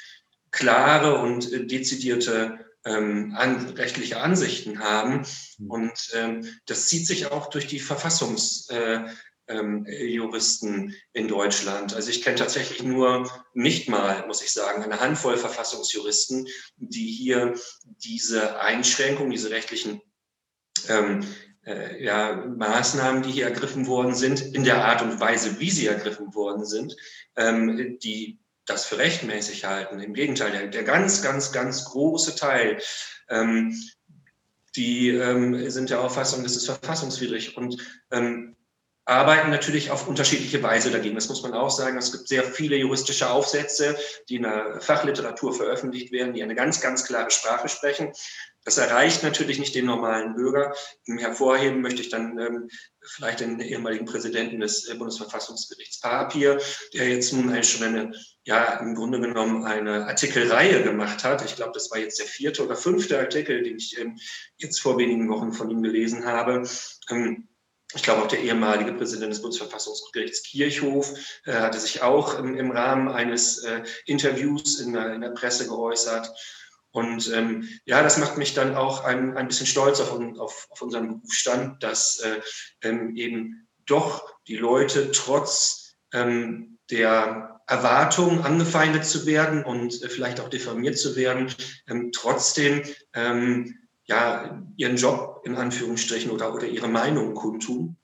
klare 0.50 1.18
und 1.18 1.52
äh, 1.52 1.66
dezidierte 1.66 2.67
ähm, 2.84 3.34
an, 3.36 3.70
rechtliche 3.70 4.20
Ansichten 4.20 4.80
haben. 4.80 5.26
Mhm. 5.58 5.70
Und 5.70 6.10
ähm, 6.14 6.46
das 6.66 6.86
zieht 6.86 7.06
sich 7.06 7.30
auch 7.30 7.50
durch 7.50 7.66
die 7.66 7.80
Verfassungsjuristen 7.80 9.08
äh, 9.48 10.84
ähm, 10.86 10.94
in 11.12 11.28
Deutschland. 11.28 11.94
Also 11.94 12.10
ich 12.10 12.22
kenne 12.22 12.36
tatsächlich 12.36 12.82
nur 12.82 13.30
nicht 13.54 13.88
mal, 13.88 14.26
muss 14.26 14.42
ich 14.42 14.52
sagen, 14.52 14.82
eine 14.82 15.00
Handvoll 15.00 15.36
Verfassungsjuristen, 15.36 16.46
die 16.76 17.10
hier 17.10 17.54
diese 17.84 18.60
Einschränkungen, 18.60 19.30
diese 19.30 19.50
rechtlichen 19.50 20.00
ähm, 20.88 21.26
äh, 21.66 22.02
ja, 22.02 22.36
Maßnahmen, 22.36 23.22
die 23.22 23.30
hier 23.30 23.44
ergriffen 23.44 23.86
worden 23.86 24.14
sind, 24.14 24.40
in 24.40 24.64
der 24.64 24.84
Art 24.84 25.02
und 25.02 25.20
Weise, 25.20 25.60
wie 25.60 25.70
sie 25.70 25.86
ergriffen 25.86 26.34
worden 26.34 26.64
sind, 26.64 26.96
ähm, 27.36 27.98
die 28.02 28.38
das 28.68 28.86
für 28.86 28.98
rechtmäßig 28.98 29.64
halten. 29.64 30.00
Im 30.00 30.14
Gegenteil, 30.14 30.52
der, 30.52 30.66
der 30.68 30.84
ganz, 30.84 31.22
ganz, 31.22 31.52
ganz 31.52 31.84
große 31.86 32.36
Teil, 32.36 32.78
ähm, 33.28 33.78
die 34.76 35.08
ähm, 35.10 35.70
sind 35.70 35.90
der 35.90 36.00
Auffassung, 36.00 36.42
das 36.42 36.56
ist 36.56 36.66
verfassungswidrig 36.66 37.56
und 37.56 37.76
ähm, 38.10 38.56
arbeiten 39.08 39.50
natürlich 39.50 39.90
auf 39.90 40.06
unterschiedliche 40.06 40.62
Weise 40.62 40.90
dagegen. 40.90 41.14
Das 41.14 41.30
muss 41.30 41.42
man 41.42 41.54
auch 41.54 41.70
sagen. 41.70 41.96
Es 41.96 42.12
gibt 42.12 42.28
sehr 42.28 42.44
viele 42.44 42.76
juristische 42.76 43.30
Aufsätze, 43.30 43.96
die 44.28 44.36
in 44.36 44.42
der 44.42 44.82
Fachliteratur 44.82 45.54
veröffentlicht 45.54 46.12
werden, 46.12 46.34
die 46.34 46.42
eine 46.42 46.54
ganz, 46.54 46.82
ganz 46.82 47.06
klare 47.06 47.30
Sprache 47.30 47.70
sprechen. 47.70 48.12
Das 48.68 48.76
erreicht 48.76 49.22
natürlich 49.22 49.58
nicht 49.58 49.74
den 49.74 49.86
normalen 49.86 50.34
Bürger. 50.34 50.74
Hervorheben 51.06 51.80
möchte 51.80 52.02
ich 52.02 52.10
dann 52.10 52.38
ähm, 52.38 52.68
vielleicht 53.00 53.40
den 53.40 53.60
ehemaligen 53.60 54.04
Präsidenten 54.04 54.60
des 54.60 54.86
äh, 54.90 54.94
Bundesverfassungsgerichts 54.94 56.00
Papier, 56.00 56.60
der 56.92 57.08
jetzt 57.08 57.32
nun 57.32 57.48
eigentlich 57.48 57.70
schon 57.72 57.86
eine, 57.86 58.12
ja, 58.44 58.74
im 58.80 58.94
Grunde 58.94 59.22
genommen 59.22 59.64
eine 59.64 60.06
Artikelreihe 60.06 60.82
gemacht 60.82 61.24
hat. 61.24 61.42
Ich 61.46 61.56
glaube, 61.56 61.72
das 61.72 61.90
war 61.90 61.96
jetzt 61.96 62.18
der 62.18 62.26
vierte 62.26 62.62
oder 62.62 62.76
fünfte 62.76 63.18
Artikel, 63.18 63.62
den 63.62 63.78
ich 63.78 63.98
ähm, 63.98 64.18
jetzt 64.58 64.82
vor 64.82 64.98
wenigen 64.98 65.30
Wochen 65.30 65.54
von 65.54 65.70
ihm 65.70 65.82
gelesen 65.82 66.26
habe. 66.26 66.68
Ähm, 67.08 67.48
ich 67.94 68.02
glaube, 68.02 68.22
auch 68.22 68.28
der 68.28 68.40
ehemalige 68.40 68.92
Präsident 68.92 69.32
des 69.32 69.40
Bundesverfassungsgerichts 69.40 70.42
Kirchhoff 70.42 71.14
äh, 71.46 71.54
hatte 71.54 71.80
sich 71.80 72.02
auch 72.02 72.38
im, 72.38 72.54
im 72.54 72.70
Rahmen 72.70 73.08
eines 73.08 73.64
äh, 73.64 73.82
Interviews 74.04 74.78
in 74.78 74.92
der, 74.92 75.14
in 75.14 75.22
der 75.22 75.30
Presse 75.30 75.66
geäußert. 75.66 76.30
Und 76.90 77.30
ähm, 77.32 77.68
ja, 77.84 78.02
das 78.02 78.18
macht 78.18 78.38
mich 78.38 78.54
dann 78.54 78.74
auch 78.74 79.04
ein, 79.04 79.36
ein 79.36 79.48
bisschen 79.48 79.66
stolz 79.66 80.00
auf, 80.00 80.10
auf, 80.38 80.66
auf 80.70 80.82
unseren 80.82 81.08
Berufsstand, 81.08 81.82
dass 81.82 82.18
äh, 82.20 82.40
ähm, 82.82 83.14
eben 83.16 83.68
doch 83.86 84.24
die 84.46 84.56
Leute 84.56 85.10
trotz 85.12 85.96
ähm, 86.12 86.78
der 86.90 87.60
Erwartung, 87.66 88.44
angefeindet 88.44 89.04
zu 89.04 89.26
werden 89.26 89.62
und 89.62 90.02
äh, 90.02 90.08
vielleicht 90.08 90.40
auch 90.40 90.48
diffamiert 90.48 90.98
zu 90.98 91.16
werden, 91.16 91.54
ähm, 91.86 92.10
trotzdem 92.12 92.82
ähm, 93.12 93.78
ja, 94.04 94.66
ihren 94.76 94.96
Job 94.96 95.42
in 95.44 95.54
Anführungsstrichen 95.54 96.30
oder, 96.30 96.54
oder 96.54 96.66
ihre 96.66 96.88
Meinung 96.88 97.34
kundtun, 97.34 97.98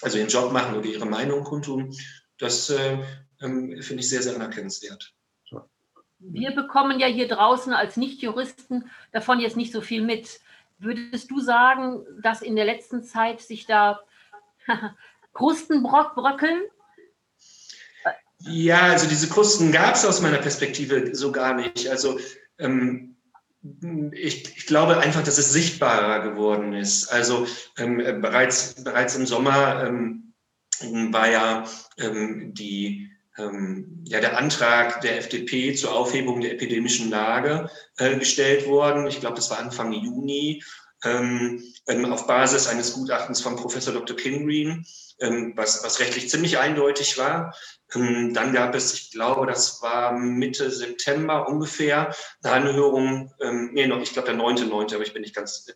also 0.00 0.16
ihren 0.16 0.30
Job 0.30 0.50
machen 0.50 0.76
oder 0.76 0.86
ihre 0.86 1.04
Meinung 1.04 1.44
kundtun, 1.44 1.94
das 2.38 2.70
äh, 2.70 2.98
ähm, 3.42 3.82
finde 3.82 4.02
ich 4.02 4.08
sehr, 4.08 4.22
sehr 4.22 4.34
anerkennenswert. 4.34 5.14
Wir 6.24 6.52
bekommen 6.52 7.00
ja 7.00 7.06
hier 7.06 7.26
draußen 7.28 7.72
als 7.72 7.96
Nichtjuristen 7.96 8.90
davon 9.10 9.40
jetzt 9.40 9.56
nicht 9.56 9.72
so 9.72 9.80
viel 9.80 10.02
mit. 10.02 10.40
Würdest 10.78 11.30
du 11.30 11.40
sagen, 11.40 12.04
dass 12.22 12.42
in 12.42 12.56
der 12.56 12.64
letzten 12.64 13.02
Zeit 13.02 13.40
sich 13.40 13.66
da 13.66 14.00
Krusten 15.32 15.82
bröckeln? 15.82 16.62
Ja, 18.38 18.80
also 18.82 19.08
diese 19.08 19.28
Krusten 19.28 19.72
gab 19.72 19.94
es 19.94 20.04
aus 20.04 20.20
meiner 20.20 20.38
Perspektive 20.38 21.14
so 21.14 21.30
gar 21.32 21.54
nicht. 21.54 21.88
Also 21.88 22.18
ähm, 22.58 23.16
ich, 24.12 24.56
ich, 24.56 24.66
glaube 24.66 24.98
einfach, 24.98 25.22
dass 25.22 25.38
es 25.38 25.52
sichtbarer 25.52 26.28
geworden 26.28 26.72
ist. 26.72 27.08
Also 27.08 27.46
ähm, 27.78 27.98
bereits, 28.20 28.82
bereits 28.82 29.14
im 29.14 29.26
Sommer 29.26 29.84
ähm, 29.86 30.32
war 31.12 31.28
ja 31.28 31.64
ähm, 31.98 32.52
die 32.54 33.11
ähm, 33.38 34.04
ja, 34.06 34.20
der 34.20 34.36
Antrag 34.38 35.00
der 35.00 35.18
FDP 35.18 35.74
zur 35.74 35.94
Aufhebung 35.94 36.40
der 36.40 36.52
epidemischen 36.52 37.10
Lage 37.10 37.70
äh, 37.96 38.16
gestellt 38.16 38.66
worden. 38.66 39.06
Ich 39.06 39.20
glaube, 39.20 39.36
das 39.36 39.50
war 39.50 39.58
Anfang 39.58 39.92
Juni 39.92 40.62
ähm, 41.04 41.62
ähm, 41.86 42.12
auf 42.12 42.26
Basis 42.26 42.68
eines 42.68 42.92
Gutachtens 42.94 43.40
von 43.40 43.56
Professor 43.56 43.92
Dr. 43.92 44.16
Kingreen, 44.16 44.86
ähm, 45.20 45.52
was, 45.56 45.82
was 45.84 46.00
rechtlich 46.00 46.30
ziemlich 46.30 46.58
eindeutig 46.58 47.18
war. 47.18 47.54
Ähm, 47.94 48.32
dann 48.34 48.52
gab 48.52 48.74
es, 48.74 48.94
ich 48.94 49.10
glaube, 49.10 49.46
das 49.46 49.82
war 49.82 50.12
Mitte 50.12 50.70
September 50.70 51.48
ungefähr, 51.48 52.14
eine 52.42 52.52
Anhörung, 52.54 53.32
ähm, 53.40 53.70
nee, 53.72 53.86
noch, 53.86 54.00
ich 54.00 54.12
glaube 54.12 54.28
der 54.28 54.38
9.9., 54.38 54.94
aber 54.94 55.04
ich 55.04 55.12
bin 55.12 55.22
nicht 55.22 55.34
ganz 55.34 55.66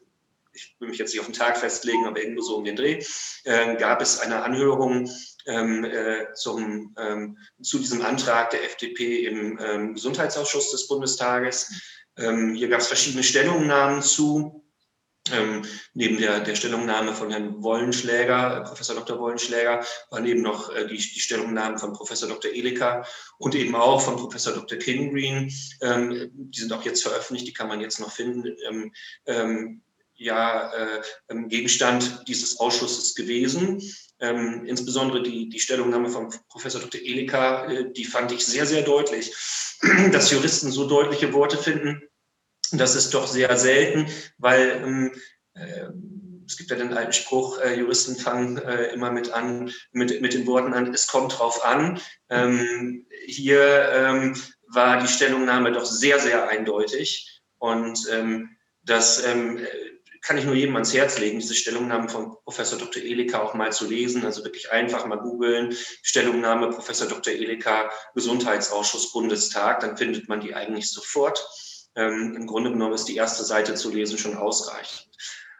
ich 0.56 0.76
will 0.78 0.88
mich 0.88 0.98
jetzt 0.98 1.12
nicht 1.12 1.20
auf 1.20 1.26
den 1.26 1.34
Tag 1.34 1.58
festlegen, 1.58 2.06
aber 2.06 2.20
irgendwo 2.20 2.42
so 2.42 2.56
um 2.56 2.64
den 2.64 2.76
Dreh, 2.76 3.02
äh, 3.44 3.76
gab 3.76 4.00
es 4.00 4.18
eine 4.20 4.42
Anhörung 4.42 5.10
ähm, 5.46 5.84
äh, 5.84 6.32
zum, 6.34 6.94
ähm, 6.98 7.38
zu 7.62 7.78
diesem 7.78 8.02
Antrag 8.02 8.50
der 8.50 8.64
FDP 8.64 9.26
im 9.26 9.58
ähm, 9.62 9.94
Gesundheitsausschuss 9.94 10.70
des 10.70 10.88
Bundestages. 10.88 11.70
Ähm, 12.16 12.54
hier 12.54 12.68
gab 12.68 12.80
es 12.80 12.88
verschiedene 12.88 13.22
Stellungnahmen 13.22 14.02
zu. 14.02 14.62
Ähm, 15.32 15.62
neben 15.92 16.18
der, 16.18 16.38
der 16.40 16.54
Stellungnahme 16.54 17.12
von 17.12 17.30
Herrn 17.30 17.60
Wollenschläger, 17.60 18.62
Professor 18.64 18.94
Dr. 18.94 19.18
Wollenschläger, 19.18 19.84
waren 20.10 20.24
eben 20.24 20.42
noch 20.42 20.72
äh, 20.72 20.86
die, 20.86 20.96
die 20.96 21.20
Stellungnahmen 21.20 21.78
von 21.78 21.92
Professor 21.92 22.28
Dr. 22.28 22.52
Elika 22.52 23.04
und 23.38 23.56
eben 23.56 23.74
auch 23.74 24.00
von 24.00 24.16
Professor 24.16 24.52
Dr. 24.52 24.78
Kingreen. 24.78 25.52
Ähm, 25.80 26.30
die 26.32 26.60
sind 26.60 26.72
auch 26.72 26.84
jetzt 26.84 27.02
veröffentlicht, 27.02 27.48
die 27.48 27.54
kann 27.54 27.66
man 27.68 27.80
jetzt 27.80 27.98
noch 27.98 28.12
finden. 28.12 28.56
Ja, 30.18 30.72
äh, 30.72 31.02
Gegenstand 31.48 32.22
dieses 32.26 32.58
Ausschusses 32.58 33.14
gewesen. 33.14 33.82
Ähm, 34.18 34.64
insbesondere 34.64 35.22
die, 35.22 35.50
die 35.50 35.60
Stellungnahme 35.60 36.08
von 36.08 36.32
Professor 36.48 36.80
Dr. 36.80 37.00
Elika, 37.02 37.66
äh, 37.66 37.92
die 37.92 38.06
fand 38.06 38.32
ich 38.32 38.44
sehr, 38.46 38.64
sehr 38.64 38.82
deutlich. 38.82 39.34
Dass 40.12 40.30
Juristen 40.30 40.72
so 40.72 40.88
deutliche 40.88 41.34
Worte 41.34 41.58
finden, 41.58 42.02
das 42.72 42.96
ist 42.96 43.12
doch 43.12 43.26
sehr 43.26 43.56
selten, 43.58 44.10
weil 44.38 44.82
ähm, 44.82 45.12
äh, 45.54 45.90
es 46.46 46.56
gibt 46.56 46.70
ja 46.70 46.76
den 46.76 46.94
alten 46.94 47.12
Spruch, 47.12 47.60
äh, 47.60 47.78
Juristen 47.78 48.16
fangen 48.16 48.58
äh, 48.58 48.92
immer 48.92 49.10
mit 49.10 49.30
an, 49.30 49.72
mit, 49.92 50.20
mit 50.20 50.32
den 50.32 50.46
Worten 50.46 50.72
an, 50.72 50.94
es 50.94 51.08
kommt 51.08 51.38
drauf 51.38 51.64
an. 51.64 52.00
Ähm, 52.30 53.06
hier 53.26 53.90
ähm, 53.92 54.40
war 54.68 55.00
die 55.00 55.08
Stellungnahme 55.08 55.72
doch 55.72 55.84
sehr, 55.84 56.18
sehr 56.20 56.48
eindeutig 56.48 57.42
und 57.58 57.98
ähm, 58.10 58.56
das 58.82 59.24
ähm, 59.24 59.66
kann 60.26 60.38
ich 60.38 60.44
nur 60.44 60.56
jedem 60.56 60.74
ans 60.74 60.92
Herz 60.92 61.20
legen, 61.20 61.38
diese 61.38 61.54
Stellungnahme 61.54 62.08
von 62.08 62.36
Professor 62.42 62.76
Dr. 62.76 63.00
Elika 63.00 63.40
auch 63.40 63.54
mal 63.54 63.72
zu 63.72 63.88
lesen. 63.88 64.24
Also 64.24 64.42
wirklich 64.42 64.72
einfach 64.72 65.06
mal 65.06 65.20
googeln. 65.20 65.72
Stellungnahme 66.02 66.70
Professor 66.70 67.06
Dr. 67.06 67.32
Elika, 67.32 67.90
Gesundheitsausschuss 68.16 69.12
Bundestag. 69.12 69.80
Dann 69.80 69.96
findet 69.96 70.28
man 70.28 70.40
die 70.40 70.52
eigentlich 70.52 70.90
sofort. 70.90 71.46
Ähm, 71.94 72.34
Im 72.36 72.46
Grunde 72.48 72.72
genommen 72.72 72.94
ist 72.94 73.04
die 73.04 73.14
erste 73.14 73.44
Seite 73.44 73.74
zu 73.76 73.88
lesen 73.90 74.18
schon 74.18 74.36
ausreichend. 74.36 75.06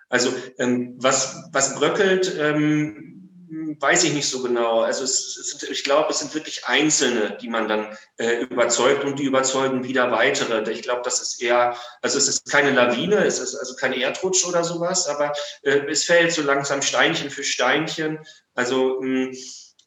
Also 0.08 0.32
ähm, 0.58 0.96
was, 0.99 1.49
was 1.52 1.76
bröckelt, 1.76 2.37
ähm, 2.37 3.15
weiß 3.49 4.05
ich 4.05 4.12
nicht 4.12 4.29
so 4.29 4.43
genau. 4.43 4.81
Also 4.81 5.05
es, 5.05 5.37
es 5.37 5.62
ich 5.62 5.85
glaube, 5.85 6.11
es 6.11 6.19
sind 6.19 6.35
wirklich 6.35 6.67
Einzelne, 6.67 7.37
die 7.41 7.49
man 7.49 7.69
dann 7.69 7.97
äh, 8.19 8.43
überzeugt 8.43 9.05
und 9.05 9.19
die 9.19 9.25
überzeugen 9.25 9.85
wieder 9.85 10.11
weitere. 10.11 10.71
Ich 10.71 10.83
glaube, 10.83 11.03
das 11.05 11.21
ist 11.21 11.41
eher, 11.41 11.76
also 12.03 12.19
es 12.19 12.29
ist 12.29 12.50
keine 12.50 12.71
Lawine, 12.71 13.25
es 13.25 13.38
ist 13.38 13.55
also 13.55 13.76
kein 13.76 13.93
Erdrutsch 13.93 14.45
oder 14.47 14.65
sowas, 14.65 15.07
aber 15.09 15.33
äh, 15.62 15.81
es 15.88 16.05
fällt 16.05 16.33
so 16.33 16.43
langsam 16.43 16.83
Steinchen 16.83 17.31
für 17.31 17.45
Steinchen. 17.45 18.19
Also 18.55 19.00
hm, 19.00 19.37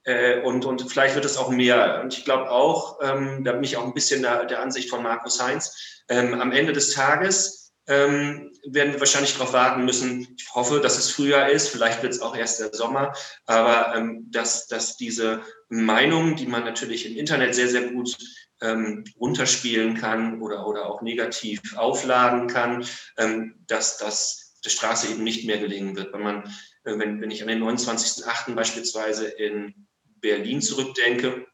äh, 0.06 0.42
und, 0.42 0.66
und 0.66 0.90
vielleicht 0.90 1.16
wird 1.16 1.26
es 1.26 1.38
auch 1.38 1.50
mehr. 1.50 2.02
Und 2.02 2.18
ich 2.18 2.26
glaube 2.26 2.50
auch, 2.50 3.00
ähm, 3.02 3.44
da 3.44 3.52
bin 3.54 3.64
ich 3.64 3.78
auch 3.78 3.84
ein 3.84 3.94
bisschen 3.94 4.22
der, 4.22 4.46
der 4.46 4.62
Ansicht 4.62 4.90
von 4.90 5.04
Markus 5.04 5.42
Heinz, 5.42 6.04
ähm, 6.08 6.40
am 6.40 6.52
Ende 6.52 6.74
des 6.74 6.94
Tages 6.94 7.69
ähm, 7.90 8.52
werden 8.66 8.94
wir 8.94 9.00
wahrscheinlich 9.00 9.34
darauf 9.34 9.52
warten 9.52 9.84
müssen. 9.84 10.36
Ich 10.38 10.54
hoffe, 10.54 10.80
dass 10.80 10.98
es 10.98 11.10
früher 11.12 11.48
ist, 11.48 11.70
vielleicht 11.70 12.04
wird 12.04 12.14
es 12.14 12.22
auch 12.22 12.36
erst 12.36 12.60
der 12.60 12.74
Sommer, 12.74 13.14
aber 13.46 13.96
ähm, 13.96 14.28
dass, 14.30 14.68
dass 14.68 14.96
diese 14.96 15.42
Meinung, 15.70 16.36
die 16.36 16.46
man 16.46 16.64
natürlich 16.64 17.08
im 17.08 17.18
Internet 17.18 17.56
sehr, 17.56 17.68
sehr 17.68 17.90
gut 17.90 18.16
ähm, 18.62 19.04
runterspielen 19.20 19.98
kann 19.98 20.40
oder, 20.42 20.68
oder 20.68 20.86
auch 20.86 21.02
negativ 21.02 21.60
aufladen 21.78 22.48
kann, 22.48 22.86
ähm, 23.18 23.56
dass 23.66 23.98
das 23.98 24.60
der 24.64 24.70
Straße 24.70 25.12
eben 25.12 25.24
nicht 25.24 25.46
mehr 25.46 25.58
gelingen 25.58 25.96
wird. 25.96 26.14
Wenn, 26.14 26.22
man, 26.22 26.44
äh, 26.84 26.98
wenn, 26.98 27.22
wenn 27.22 27.32
ich 27.32 27.42
an 27.42 27.48
den 27.48 27.64
29.08. 27.64 28.54
beispielsweise 28.54 29.28
in 29.28 29.88
Berlin 30.04 30.62
zurückdenke, 30.62 31.48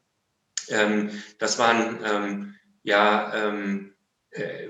ähm, 0.68 1.24
das 1.40 1.60
waren 1.60 2.00
ähm, 2.04 2.56
ja 2.84 3.32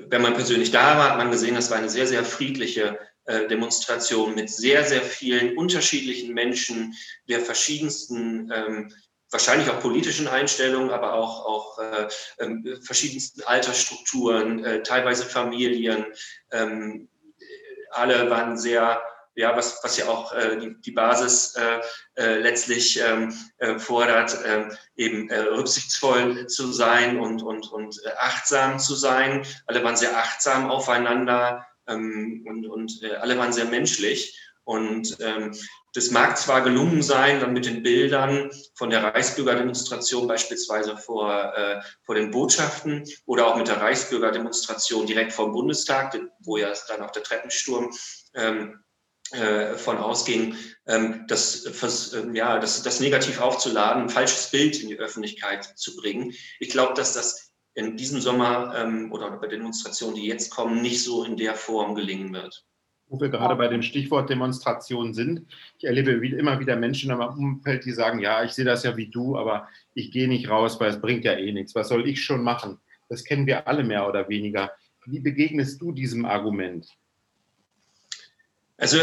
wenn 0.07 0.22
man 0.22 0.34
persönlich 0.34 0.72
da 0.72 0.98
war, 0.98 1.12
hat 1.12 1.17
man 1.17 1.31
gesehen, 1.31 1.55
das 1.55 1.72
war 1.72 1.77
eine 1.77 1.89
sehr, 1.89 2.07
sehr 2.07 2.24
friedliche 2.24 3.00
äh, 3.25 3.48
Demonstration 3.48 4.36
mit 4.36 4.51
sehr, 4.51 4.84
sehr 4.84 5.01
vielen 5.01 5.57
unterschiedlichen 5.57 6.34
Menschen 6.34 6.93
der 7.27 7.39
verschiedensten, 7.39 8.51
ähm, 8.53 8.93
wahrscheinlich 9.31 9.69
auch 9.69 9.79
politischen 9.79 10.27
Einstellungen, 10.27 10.91
aber 10.91 11.13
auch, 11.13 11.45
auch 11.45 11.79
äh, 11.79 12.07
äh, 12.38 12.81
verschiedensten 12.81 13.41
Altersstrukturen, 13.43 14.63
äh, 14.63 14.84
teilweise 14.84 15.25
Familien. 15.25 16.05
Ähm, 16.51 17.10
alle 17.89 18.29
waren 18.29 18.57
sehr 18.57 19.01
ja, 19.36 19.56
was, 19.56 19.80
was 19.84 19.98
ja 19.98 20.08
auch 20.08 20.34
äh, 20.34 20.58
die, 20.58 20.82
die 20.82 20.92
Basis 20.92 21.56
äh, 21.56 21.82
äh, 22.15 22.39
letztlich 22.39 23.00
ähm, 23.01 23.34
äh, 23.58 23.77
fordert, 23.77 24.44
äh, 24.44 24.70
eben 24.96 25.30
äh, 25.30 25.39
rücksichtsvoll 25.39 26.48
zu 26.48 26.72
sein 26.72 27.20
und, 27.20 27.44
und, 27.44 27.72
und 27.72 28.01
äh, 28.06 28.12
achtsam 28.18 28.80
zu 28.80 28.96
sein. 28.96 29.46
Alle 29.68 29.84
waren 29.84 29.98
sehr 29.98 30.18
achtsam 30.18 30.72
aufeinander 30.72 31.65
ähm, 31.88 32.44
und, 32.48 32.65
und 32.65 33.04
äh, 33.04 33.15
alle 33.15 33.38
waren 33.38 33.54
sehr 33.54 33.65
menschlich. 33.65 34.39
Und 34.63 35.18
ähm, 35.20 35.54
das 35.94 36.10
mag 36.10 36.38
zwar 36.38 36.62
gelungen 36.62 37.04
sein, 37.04 37.39
dann 37.39 37.54
mit 37.54 37.65
den 37.65 37.84
Bildern 37.84 38.50
von 38.74 38.89
der 38.89 39.04
Reichsbürgerdemonstration 39.04 40.27
beispielsweise 40.27 40.98
vor, 40.98 41.56
äh, 41.56 41.82
vor 42.04 42.15
den 42.15 42.32
Botschaften 42.32 43.04
oder 43.25 43.48
auch 43.48 43.58
mit 43.58 43.68
der 43.68 43.80
Reichsbürgerdemonstration 43.80 45.06
direkt 45.06 45.34
vom 45.34 45.51
Bundestag, 45.54 46.20
wo 46.39 46.58
ja 46.58 46.74
dann 46.88 47.01
auch 47.01 47.12
der 47.12 47.24
Treppensturm 47.24 47.94
ähm, 48.34 48.74
äh, 48.74 48.85
von 49.77 49.98
ausging, 49.98 50.55
ähm, 50.88 51.25
das, 51.27 51.65
ähm, 52.13 52.36
ja, 52.36 52.60
das, 52.60 52.84
das 52.84 53.00
negativ 53.00 53.41
aufzuladen, 53.41 54.03
ein 54.03 54.10
falsches 54.10 54.51
Bild 54.51 54.82
in 54.82 54.89
die 54.89 55.00
Öffentlichkeit 55.00 55.63
zu 55.63 55.96
bringen. 55.96 56.34
Ich 56.60 56.70
glaube, 56.70 56.94
dass 56.94 57.13
das 57.13 57.53
in 57.74 57.98
diesem 57.98 58.22
Sommer 58.22 58.74
ähm, 58.77 59.12
oder 59.12 59.32
bei 59.32 59.48
Demonstrationen, 59.48 60.15
die 60.15 60.27
jetzt 60.27 60.51
kommen, 60.51 60.82
nicht 60.82 61.03
so 61.03 61.24
in 61.24 61.38
der 61.38 61.55
Form 61.55 61.96
gelingen 61.96 62.34
wird. 62.34 62.65
Wo 63.08 63.20
wir 63.20 63.29
gerade 63.29 63.55
bei 63.55 63.67
dem 63.67 63.82
Stichwort 63.82 64.29
Demonstration 64.29 65.13
sind. 65.13 65.46
Ich 65.77 65.86
erlebe 65.86 66.12
immer 66.12 66.60
wieder 66.60 66.75
Menschen 66.75 67.12
in 67.12 67.17
meinem 67.17 67.38
Umfeld, 67.38 67.86
die 67.86 67.91
sagen, 67.91 68.20
ja, 68.20 68.44
ich 68.44 68.53
sehe 68.53 68.65
das 68.65 68.84
ja 68.84 68.98
wie 68.98 69.10
du, 69.10 69.38
aber 69.38 69.67
ich 69.94 70.12
gehe 70.12 70.27
nicht 70.27 70.50
raus, 70.50 70.79
weil 70.79 70.89
es 70.89 71.01
bringt 71.01 71.24
ja 71.25 71.34
eh 71.34 71.51
nichts. 71.51 71.75
Was 71.75 71.89
soll 71.89 72.08
ich 72.08 72.24
schon 72.24 72.41
machen? 72.41 72.79
Das 73.10 73.24
kennen 73.24 73.46
wir 73.46 73.67
alle 73.67 73.84
mehr 73.84 74.08
oder 74.08 74.27
weniger. 74.29 74.72
Wie 75.05 75.20
begegnest 75.20 75.79
du 75.82 75.91
diesem 75.91 76.25
Argument? 76.25 76.88
Also 78.77 79.00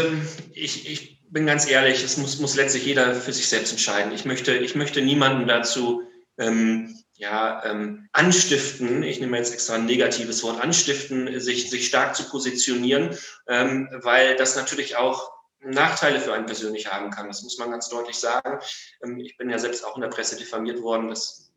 ich, 0.53 0.89
ich 0.89 1.21
bin 1.29 1.45
ganz 1.45 1.69
ehrlich, 1.69 2.03
es 2.03 2.17
muss, 2.17 2.39
muss 2.39 2.55
letztlich 2.55 2.85
jeder 2.85 3.15
für 3.15 3.33
sich 3.33 3.47
selbst 3.47 3.71
entscheiden. 3.71 4.13
Ich 4.13 4.25
möchte, 4.25 4.55
ich 4.55 4.75
möchte 4.75 5.01
niemanden 5.01 5.47
dazu 5.47 6.03
ähm, 6.37 7.03
ja, 7.15 7.63
ähm, 7.65 8.07
anstiften, 8.11 9.03
ich 9.03 9.19
nehme 9.19 9.37
jetzt 9.37 9.53
extra 9.53 9.75
ein 9.75 9.85
negatives 9.85 10.43
Wort, 10.43 10.61
anstiften, 10.61 11.39
sich, 11.39 11.69
sich 11.69 11.87
stark 11.87 12.15
zu 12.15 12.23
positionieren, 12.29 13.17
ähm, 13.47 13.89
weil 14.01 14.35
das 14.35 14.55
natürlich 14.55 14.95
auch 14.95 15.31
Nachteile 15.59 16.19
für 16.19 16.33
einen 16.33 16.45
persönlich 16.45 16.91
haben 16.91 17.11
kann. 17.11 17.27
Das 17.27 17.41
muss 17.43 17.57
man 17.57 17.71
ganz 17.71 17.89
deutlich 17.89 18.17
sagen. 18.17 18.59
Ähm, 19.03 19.19
ich 19.19 19.37
bin 19.37 19.49
ja 19.49 19.57
selbst 19.57 19.85
auch 19.85 19.95
in 19.95 20.01
der 20.01 20.09
Presse 20.09 20.35
diffamiert 20.35 20.81
worden. 20.81 21.09
Das, 21.09 21.51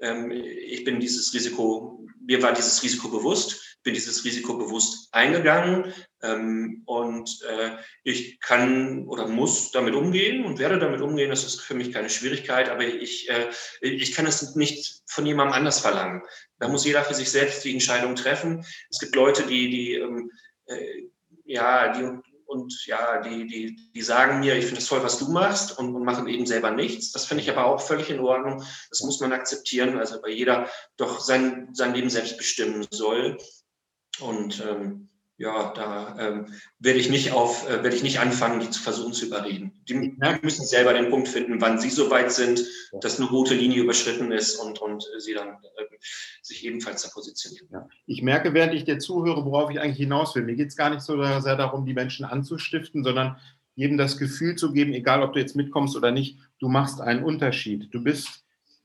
ähm, 0.00 0.30
ich 0.30 0.84
bin 0.84 1.00
dieses 1.00 1.32
Risiko, 1.32 2.06
mir 2.26 2.42
war 2.42 2.52
dieses 2.52 2.82
Risiko 2.82 3.08
bewusst, 3.08 3.73
bin 3.84 3.94
dieses 3.94 4.24
Risiko 4.24 4.56
bewusst 4.56 5.08
eingegangen 5.12 5.92
ähm, 6.22 6.82
und 6.86 7.42
äh, 7.42 7.76
ich 8.02 8.40
kann 8.40 9.06
oder 9.06 9.28
muss 9.28 9.70
damit 9.70 9.94
umgehen 9.94 10.44
und 10.44 10.58
werde 10.58 10.78
damit 10.78 11.00
umgehen. 11.00 11.30
Das 11.30 11.44
ist 11.44 11.60
für 11.60 11.74
mich 11.74 11.92
keine 11.92 12.10
Schwierigkeit, 12.10 12.68
aber 12.68 12.82
ich, 12.82 13.30
äh, 13.30 13.50
ich 13.80 14.12
kann 14.12 14.26
es 14.26 14.56
nicht 14.56 15.02
von 15.06 15.26
jemandem 15.26 15.54
anders 15.54 15.80
verlangen. 15.80 16.22
Da 16.58 16.68
muss 16.68 16.84
jeder 16.84 17.04
für 17.04 17.14
sich 17.14 17.30
selbst 17.30 17.64
die 17.64 17.72
Entscheidung 17.72 18.16
treffen. 18.16 18.64
Es 18.90 18.98
gibt 18.98 19.14
Leute, 19.14 19.44
die, 19.44 19.70
die 19.70 19.94
äh, 20.66 21.08
ja, 21.44 21.92
die 21.92 22.18
und 22.46 22.86
ja, 22.86 23.20
die, 23.20 23.46
die, 23.46 23.90
die 23.94 24.02
sagen 24.02 24.40
mir, 24.40 24.56
ich 24.56 24.66
finde 24.66 24.80
es 24.80 24.86
toll, 24.86 25.02
was 25.02 25.18
du 25.18 25.28
machst 25.28 25.78
und, 25.78 25.94
und 25.94 26.04
machen 26.04 26.28
eben 26.28 26.46
selber 26.46 26.70
nichts. 26.70 27.12
Das 27.12 27.26
finde 27.26 27.42
ich 27.42 27.50
aber 27.50 27.64
auch 27.66 27.80
völlig 27.80 28.10
in 28.10 28.20
Ordnung. 28.20 28.62
Das 28.90 29.02
muss 29.02 29.20
man 29.20 29.32
akzeptieren, 29.32 29.98
also 29.98 30.22
weil 30.22 30.32
jeder 30.32 30.68
doch 30.96 31.20
sein, 31.20 31.68
sein 31.72 31.94
Leben 31.94 32.10
selbst 32.10 32.36
bestimmen 32.36 32.86
soll. 32.90 33.38
Und 34.20 34.62
ähm, 34.68 35.08
ja, 35.36 35.72
da 35.74 36.16
ähm, 36.18 36.46
werde 36.78 37.00
ich 37.00 37.10
nicht 37.10 37.32
auf, 37.32 37.68
äh, 37.68 37.82
werde 37.82 37.96
ich 37.96 38.04
nicht 38.04 38.20
anfangen, 38.20 38.60
die 38.60 38.70
zu 38.70 38.80
versuchen 38.80 39.12
zu 39.12 39.26
überreden. 39.26 39.72
Die, 39.88 39.94
die, 39.94 40.38
müssen 40.42 40.64
selber 40.64 40.92
den 40.92 41.10
Punkt 41.10 41.26
finden, 41.26 41.60
wann 41.60 41.80
sie 41.80 41.90
so 41.90 42.08
weit 42.10 42.30
sind, 42.30 42.64
dass 43.00 43.18
eine 43.18 43.28
rote 43.28 43.54
Linie 43.54 43.82
überschritten 43.82 44.30
ist 44.30 44.56
und, 44.56 44.78
und 44.78 45.04
sie 45.18 45.34
dann 45.34 45.48
äh, 45.48 45.84
sich 46.40 46.64
ebenfalls 46.64 47.02
da 47.02 47.08
positionieren. 47.08 47.68
Ja. 47.72 47.88
Ich 48.06 48.22
merke, 48.22 48.54
während 48.54 48.74
ich 48.74 48.84
dir 48.84 49.00
zuhöre, 49.00 49.44
worauf 49.44 49.70
ich 49.70 49.80
eigentlich 49.80 49.98
hinaus 49.98 50.36
will. 50.36 50.44
Mir 50.44 50.54
geht 50.54 50.68
es 50.68 50.76
gar 50.76 50.90
nicht 50.90 51.02
so 51.02 51.20
sehr 51.40 51.56
darum, 51.56 51.84
die 51.84 51.94
Menschen 51.94 52.24
anzustiften, 52.24 53.02
sondern 53.02 53.36
jedem 53.74 53.98
das 53.98 54.18
Gefühl 54.18 54.54
zu 54.54 54.72
geben, 54.72 54.92
egal 54.92 55.22
ob 55.22 55.32
du 55.32 55.40
jetzt 55.40 55.56
mitkommst 55.56 55.96
oder 55.96 56.12
nicht, 56.12 56.38
du 56.60 56.68
machst 56.68 57.00
einen 57.00 57.24
Unterschied. 57.24 57.88
Du 57.92 58.04
bist 58.04 58.43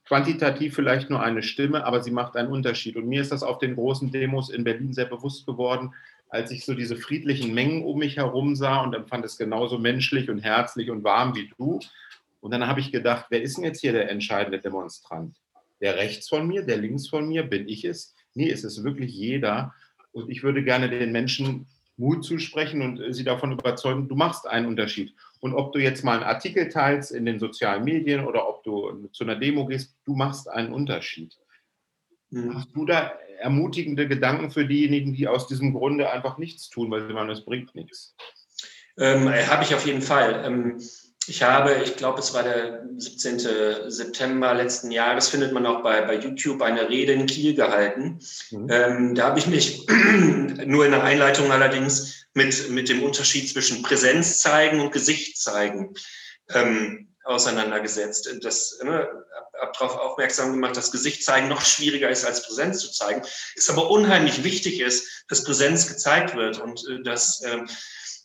quantitativ 0.10 0.74
vielleicht 0.74 1.12
nur 1.12 1.22
eine 1.22 1.44
Stimme, 1.44 1.86
aber 1.86 2.02
sie 2.02 2.10
macht 2.10 2.36
einen 2.36 2.52
Unterschied. 2.52 2.98
Und 2.98 3.08
mir 3.08 3.22
ist 3.22 3.32
das 3.32 3.44
auf 3.44 3.60
den 3.60 3.76
großen 3.76 4.12
Demos 4.12 4.50
in 4.50 4.64
Berlin 4.64 4.92
sehr 4.92 5.06
bewusst 5.06 5.46
geworden, 5.46 5.94
als 6.30 6.50
ich 6.50 6.66
so 6.66 6.74
diese 6.74 6.96
friedlichen 6.96 7.54
Mengen 7.54 7.84
um 7.84 8.00
mich 8.00 8.18
herum 8.18 8.56
sah 8.56 8.82
und 8.82 8.96
empfand 8.96 9.24
es 9.24 9.38
genauso 9.38 9.78
menschlich 9.78 10.28
und 10.28 10.40
herzlich 10.40 10.90
und 10.90 11.04
warm 11.04 11.36
wie 11.36 11.52
du. 11.56 11.80
Und 12.42 12.52
dann 12.52 12.66
habe 12.66 12.80
ich 12.80 12.92
gedacht, 12.92 13.28
wer 13.30 13.44
ist 13.44 13.58
denn 13.58 13.66
jetzt 13.66 13.82
hier 13.82 13.92
der 13.92 14.10
entscheidende 14.10 14.60
Demonstrant? 14.60 15.36
Der 15.80 15.98
rechts 15.98 16.28
von 16.28 16.48
mir, 16.48 16.64
der 16.64 16.78
links 16.78 17.08
von 17.08 17.28
mir, 17.28 17.44
bin 17.44 17.68
ich 17.68 17.86
es? 17.86 18.16
Nee, 18.34 18.50
es 18.50 18.64
ist 18.64 18.84
wirklich 18.84 19.14
jeder. 19.14 19.76
Und 20.12 20.32
ich 20.32 20.42
würde 20.42 20.64
gerne 20.64 20.90
den 20.90 21.12
Menschen 21.12 21.68
Mut 22.00 22.24
zusprechen 22.24 22.82
und 22.82 23.14
sie 23.14 23.24
davon 23.24 23.52
überzeugen, 23.52 24.08
du 24.08 24.16
machst 24.16 24.48
einen 24.48 24.66
Unterschied. 24.66 25.14
Und 25.42 25.54
ob 25.54 25.74
du 25.74 25.80
jetzt 25.80 26.04
mal 26.04 26.16
einen 26.16 26.24
Artikel 26.24 26.70
teilst 26.70 27.12
in 27.12 27.26
den 27.26 27.40
sozialen 27.40 27.84
Medien 27.84 28.26
oder 28.26 28.48
ob 28.48 28.64
du 28.64 29.08
zu 29.12 29.24
einer 29.24 29.36
Demo 29.36 29.66
gehst, 29.66 29.96
du 30.06 30.16
machst 30.16 30.50
einen 30.50 30.74
Unterschied. 30.74 31.38
Mhm. 32.30 32.56
Hast 32.56 32.70
du 32.74 32.86
da 32.86 33.14
ermutigende 33.40 34.08
Gedanken 34.08 34.50
für 34.52 34.66
diejenigen, 34.66 35.14
die 35.14 35.28
aus 35.28 35.48
diesem 35.48 35.74
Grunde 35.74 36.12
einfach 36.12 36.38
nichts 36.38 36.70
tun, 36.70 36.90
weil 36.90 37.06
sie 37.06 37.14
meinen, 37.14 37.30
es 37.30 37.44
bringt 37.44 37.76
nichts? 37.76 38.16
Ähm, 38.98 39.28
äh, 39.28 39.46
habe 39.48 39.64
ich 39.64 39.74
auf 39.76 39.86
jeden 39.86 40.02
Fall. 40.02 40.44
Ähm, 40.46 40.78
ich 41.30 41.44
habe, 41.44 41.82
ich 41.84 41.96
glaube, 41.96 42.20
es 42.20 42.34
war 42.34 42.44
der 42.44 42.84
17. 42.98 43.90
September 43.90 44.54
letzten 44.54 44.92
Jahres, 44.92 45.30
findet 45.30 45.54
man 45.54 45.66
auch 45.66 45.84
bei, 45.84 46.02
bei 46.02 46.16
YouTube 46.16 46.62
eine 46.62 46.90
Rede 46.90 47.14
in 47.14 47.28
Kiel 47.28 47.54
gehalten. 47.54 48.20
Mhm. 48.52 48.68
Ähm, 48.70 49.16
da 49.16 49.28
habe 49.28 49.40
ich 49.40 49.48
mich 49.48 49.88
nur 50.66 50.86
in 50.86 50.92
der 50.92 51.04
Einleitung 51.04 51.52
allerdings 51.52 52.26
mit, 52.34 52.70
mit 52.70 52.90
dem 52.90 53.04
Unterschied 53.04 53.50
zwischen 53.50 53.84
Präsenz 53.84 54.40
zeigen 54.40 54.82
und 54.82 54.92
Gesicht 54.92 55.38
zeigen 55.38 55.94
ähm, 56.54 57.10
auseinandergesetzt. 57.24 58.30
Das 58.42 58.80
ne, 58.84 59.08
habe 59.60 59.72
darauf 59.74 59.98
aufmerksam 59.98 60.52
gemacht, 60.52 60.78
dass 60.78 60.92
Gesicht 60.92 61.24
zeigen 61.24 61.48
noch 61.48 61.62
schwieriger 61.62 62.10
ist 62.10 62.26
als 62.26 62.46
Präsenz 62.46 62.80
zu 62.80 62.92
zeigen. 62.92 63.22
Es 63.56 63.70
aber 63.70 63.92
unheimlich 63.92 64.44
wichtig 64.44 64.80
ist, 64.80 65.26
dass 65.28 65.44
Präsenz 65.44 65.88
gezeigt 65.88 66.36
wird 66.36 66.60
und 66.60 66.84
äh, 66.90 67.04
dass 67.04 67.42
äh, 67.42 67.60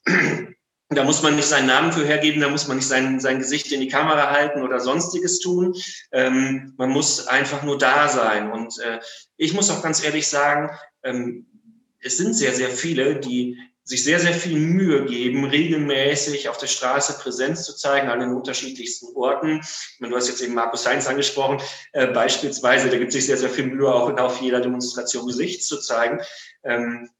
da 0.90 1.04
muss 1.04 1.22
man 1.22 1.36
nicht 1.36 1.48
seinen 1.48 1.66
Namen 1.66 1.92
für 1.92 2.04
hergeben, 2.04 2.40
da 2.40 2.48
muss 2.48 2.68
man 2.68 2.76
nicht 2.76 2.88
sein, 2.88 3.18
sein 3.18 3.38
Gesicht 3.38 3.72
in 3.72 3.80
die 3.80 3.88
Kamera 3.88 4.30
halten 4.30 4.62
oder 4.62 4.80
sonstiges 4.80 5.40
tun. 5.40 5.74
Ähm, 6.12 6.74
man 6.76 6.90
muss 6.90 7.26
einfach 7.26 7.62
nur 7.62 7.78
da 7.78 8.08
sein. 8.08 8.52
Und 8.52 8.78
äh, 8.80 9.00
ich 9.36 9.54
muss 9.54 9.70
auch 9.70 9.82
ganz 9.82 10.04
ehrlich 10.04 10.28
sagen, 10.28 10.70
ähm, 11.02 11.46
es 12.00 12.18
sind 12.18 12.34
sehr, 12.34 12.52
sehr 12.52 12.68
viele, 12.68 13.16
die 13.16 13.58
sich 13.86 14.02
sehr, 14.02 14.18
sehr 14.18 14.32
viel 14.32 14.58
Mühe 14.58 15.04
geben, 15.04 15.44
regelmäßig 15.44 16.48
auf 16.48 16.56
der 16.56 16.68
Straße 16.68 17.18
Präsenz 17.18 17.64
zu 17.64 17.76
zeigen 17.76 18.08
an 18.08 18.20
den 18.20 18.32
unterschiedlichsten 18.32 19.14
Orten. 19.14 19.60
Du 20.00 20.16
hast 20.16 20.28
jetzt 20.28 20.40
eben 20.40 20.54
Markus 20.54 20.86
Heinz 20.86 21.06
angesprochen, 21.06 21.60
äh, 21.92 22.06
beispielsweise, 22.06 22.88
da 22.88 22.96
gibt 22.96 23.12
sich 23.12 23.26
sehr, 23.26 23.36
sehr 23.36 23.50
viel 23.50 23.66
Mühe, 23.66 23.92
auch 23.92 24.10
auf 24.18 24.40
jeder 24.40 24.60
Demonstration 24.60 25.26
Gesicht 25.26 25.64
zu 25.64 25.78
zeigen. 25.80 26.20
Ähm, 26.62 27.10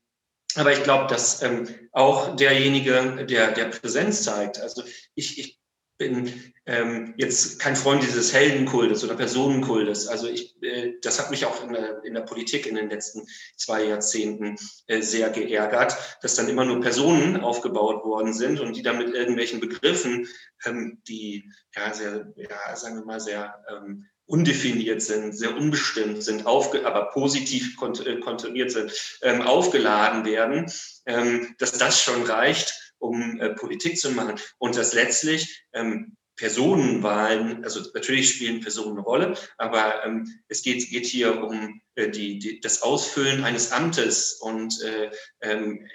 aber 0.57 0.73
ich 0.73 0.83
glaube, 0.83 1.07
dass 1.09 1.43
ähm, 1.43 1.69
auch 1.93 2.37
derjenige, 2.37 3.27
der, 3.29 3.53
der 3.53 3.65
Präsenz 3.67 4.23
zeigt, 4.23 4.61
also 4.61 4.83
ich, 5.15 5.39
ich 5.39 5.61
bin 5.97 6.53
ähm, 6.67 7.15
jetzt 7.17 7.61
kein 7.61 7.77
Freund 7.77 8.03
dieses 8.03 8.33
Heldenkultes 8.33 9.05
oder 9.05 9.15
Personenkultes. 9.15 10.09
Also 10.09 10.29
ich, 10.29 10.61
äh, 10.63 10.95
das 11.03 11.21
hat 11.21 11.31
mich 11.31 11.47
auch 11.47 11.63
in 11.63 11.73
der, 11.73 12.03
in 12.05 12.15
der 12.15 12.23
Politik 12.23 12.67
in 12.67 12.75
den 12.75 12.91
letzten 12.91 13.27
zwei 13.57 13.85
Jahrzehnten 13.85 14.57
äh, 14.87 15.03
sehr 15.03 15.31
geärgert, 15.31 15.97
dass 16.23 16.35
dann 16.35 16.49
immer 16.49 16.65
nur 16.65 16.81
Personen 16.81 17.41
aufgebaut 17.41 18.05
worden 18.05 18.33
sind 18.33 18.59
und 18.61 18.75
die 18.75 18.83
dann 18.83 18.99
mit 18.99 19.15
irgendwelchen 19.15 19.61
Begriffen, 19.61 20.27
ähm, 20.65 21.01
die 21.07 21.51
ja 21.77 21.95
sehr, 21.95 22.33
ja, 22.37 22.77
sagen 22.77 22.97
wir 22.97 23.05
mal, 23.05 23.21
sehr 23.21 23.65
ähm, 23.71 24.07
undefiniert 24.27 25.03
sind, 25.03 25.37
sehr 25.37 25.57
unbestimmt 25.57 26.23
sind, 26.23 26.47
aufge 26.47 26.87
aber 26.87 27.11
positiv 27.11 27.77
kont 27.77 28.07
äh, 28.07 28.21
kontrolliert 28.21 28.71
sind, 28.71 28.93
ähm, 29.23 29.43
aufgeladen 29.43 30.25
werden, 30.25 30.71
ähm, 31.07 31.55
dass 31.59 31.73
das 31.73 32.01
schon 32.01 32.23
reicht, 32.25 32.95
um 32.99 33.39
äh, 33.41 33.51
Politik 33.51 33.99
zu 33.99 34.11
machen 34.11 34.41
und 34.59 34.77
dass 34.77 34.95
letztlich 34.95 35.65
ähm, 35.73 36.17
Personenwahlen, 36.37 37.63
also 37.65 37.81
natürlich 37.95 38.31
spielen 38.31 38.61
Personen 38.61 38.99
eine 38.99 39.03
Rolle, 39.03 39.35
aber 39.57 40.05
ähm, 40.05 40.27
es 40.49 40.63
geht, 40.63 40.89
geht 40.91 41.07
hier 41.07 41.43
um 41.43 41.81
äh, 41.95 42.09
die, 42.09 42.39
die, 42.39 42.61
das 42.61 42.83
Ausfüllen 42.83 43.45
eines 43.45 43.71
Amtes 43.71 44.35
und 44.41 44.81
äh, 44.83 45.11
ähm, 45.43 45.87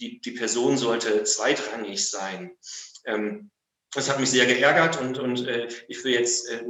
die, 0.00 0.20
die 0.20 0.30
Person 0.32 0.76
sollte 0.76 1.24
zweitrangig 1.24 2.08
sein. 2.08 2.52
Ähm, 3.06 3.50
das 3.92 4.08
hat 4.08 4.20
mich 4.20 4.30
sehr 4.30 4.46
geärgert 4.46 5.00
und, 5.00 5.18
und 5.18 5.46
äh, 5.48 5.68
ich 5.88 6.04
will 6.04 6.12
jetzt 6.12 6.48
äh, 6.48 6.62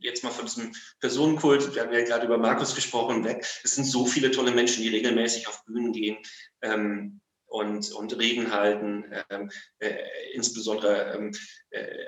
jetzt 0.00 0.24
mal 0.24 0.30
von 0.30 0.46
diesem 0.46 0.72
Personenkult, 1.00 1.74
wir 1.74 1.82
haben 1.82 1.92
ja 1.92 2.02
gerade 2.02 2.26
über 2.26 2.38
Markus 2.38 2.74
gesprochen, 2.74 3.24
weg. 3.24 3.46
Es 3.62 3.74
sind 3.74 3.84
so 3.84 4.06
viele 4.06 4.30
tolle 4.30 4.52
Menschen, 4.52 4.82
die 4.82 4.88
regelmäßig 4.88 5.48
auf 5.48 5.64
Bühnen 5.64 5.92
gehen. 5.92 6.18
Ähm, 6.62 7.20
und, 7.50 7.90
und 7.92 8.16
Reden 8.16 8.52
halten, 8.52 9.04
ähm, 9.28 9.50
äh, 9.80 9.96
insbesondere 10.34 11.14
ähm, 11.14 11.32
äh, 11.32 11.36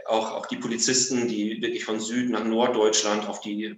auch, 0.06 0.32
auch 0.32 0.46
die 0.46 0.56
Polizisten, 0.56 1.28
die 1.28 1.62
wirklich 1.62 1.84
von 1.84 2.00
Süd 2.00 2.30
nach 2.30 2.44
Norddeutschland 2.44 3.28
auf 3.28 3.40
die, 3.40 3.76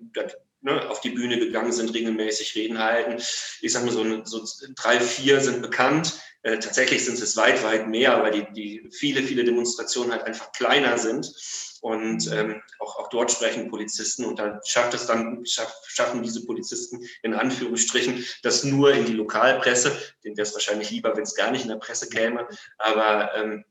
ne, 0.62 0.90
auf 0.90 1.00
die 1.00 1.10
Bühne 1.10 1.38
gegangen 1.38 1.72
sind, 1.72 1.94
regelmäßig 1.94 2.54
Reden 2.56 2.78
halten. 2.78 3.22
Ich 3.60 3.72
sage 3.72 3.86
mal, 3.86 3.92
so, 3.92 4.24
so 4.24 4.66
drei, 4.76 4.98
vier 4.98 5.40
sind 5.40 5.62
bekannt. 5.62 6.14
Äh, 6.42 6.58
tatsächlich 6.58 7.04
sind 7.04 7.20
es 7.20 7.36
weit, 7.36 7.62
weit 7.64 7.88
mehr, 7.88 8.22
weil 8.22 8.32
die, 8.32 8.52
die 8.52 8.90
viele, 8.90 9.22
viele 9.22 9.44
Demonstrationen 9.44 10.12
halt 10.12 10.24
einfach 10.24 10.52
kleiner 10.52 10.98
sind. 10.98 11.32
Und 11.80 12.32
ähm, 12.32 12.62
auch, 12.78 12.98
auch 12.98 13.08
dort 13.10 13.30
sprechen 13.30 13.70
Polizisten 13.70 14.24
und 14.24 14.38
dann 14.38 14.58
schafft 14.64 14.94
es 14.94 15.06
dann, 15.06 15.44
schaff, 15.44 15.70
schaffen 15.86 16.22
diese 16.22 16.46
Polizisten 16.46 17.06
in 17.22 17.34
Anführungsstrichen 17.34 18.24
das 18.42 18.64
nur 18.64 18.94
in 18.94 19.04
die 19.04 19.12
Lokalpresse. 19.12 19.92
Denen 20.24 20.36
wäre 20.36 20.46
es 20.46 20.54
wahrscheinlich 20.54 20.90
lieber, 20.90 21.14
wenn 21.14 21.24
es 21.24 21.34
gar 21.34 21.50
nicht 21.50 21.62
in 21.62 21.68
der 21.68 21.76
Presse 21.76 22.08
käme. 22.08 22.48
Aber 22.78 23.34
ähm, 23.34 23.64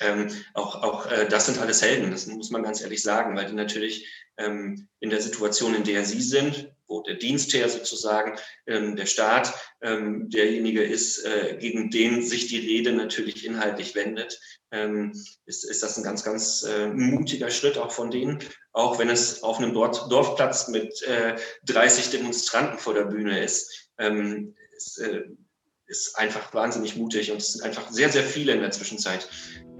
ähm, 0.00 0.28
auch, 0.54 0.82
auch 0.82 1.10
äh, 1.10 1.28
das 1.28 1.46
sind 1.46 1.58
alles 1.58 1.82
Helden, 1.82 2.10
das 2.10 2.26
muss 2.26 2.50
man 2.50 2.62
ganz 2.62 2.80
ehrlich 2.80 3.02
sagen, 3.02 3.36
weil 3.36 3.46
die 3.46 3.54
natürlich 3.54 4.06
ähm, 4.36 4.88
in 5.00 5.10
der 5.10 5.20
Situation, 5.20 5.74
in 5.74 5.84
der 5.84 6.04
sie 6.04 6.20
sind, 6.20 6.72
wo 6.86 7.00
der 7.02 7.14
Dienstherr 7.14 7.68
sozusagen, 7.68 8.38
ähm, 8.66 8.96
der 8.96 9.06
Staat, 9.06 9.54
ähm, 9.80 10.28
derjenige 10.28 10.82
ist, 10.82 11.24
äh, 11.24 11.56
gegen 11.58 11.90
den 11.90 12.22
sich 12.22 12.48
die 12.48 12.58
Rede 12.58 12.92
natürlich 12.92 13.44
inhaltlich 13.44 13.94
wendet, 13.94 14.40
ähm, 14.70 15.12
ist, 15.46 15.64
ist 15.64 15.82
das 15.82 15.96
ein 15.96 16.04
ganz, 16.04 16.24
ganz 16.24 16.62
äh, 16.62 16.88
mutiger 16.88 17.50
Schritt 17.50 17.78
auch 17.78 17.92
von 17.92 18.10
denen, 18.10 18.40
auch 18.72 18.98
wenn 18.98 19.08
es 19.08 19.42
auf 19.42 19.58
einem 19.58 19.72
Dorf, 19.72 20.08
Dorfplatz 20.08 20.68
mit 20.68 21.02
äh, 21.02 21.36
30 21.66 22.10
Demonstranten 22.10 22.78
vor 22.78 22.94
der 22.94 23.04
Bühne 23.04 23.42
ist. 23.42 23.90
Ähm, 23.98 24.54
ist, 24.76 24.98
äh, 24.98 25.24
ist 25.86 26.18
einfach 26.18 26.52
wahnsinnig 26.54 26.96
mutig 26.96 27.30
und 27.30 27.38
es 27.38 27.52
sind 27.52 27.64
einfach 27.64 27.90
sehr, 27.90 28.08
sehr 28.08 28.22
viele 28.22 28.52
in 28.52 28.60
der 28.60 28.70
Zwischenzeit, 28.70 29.28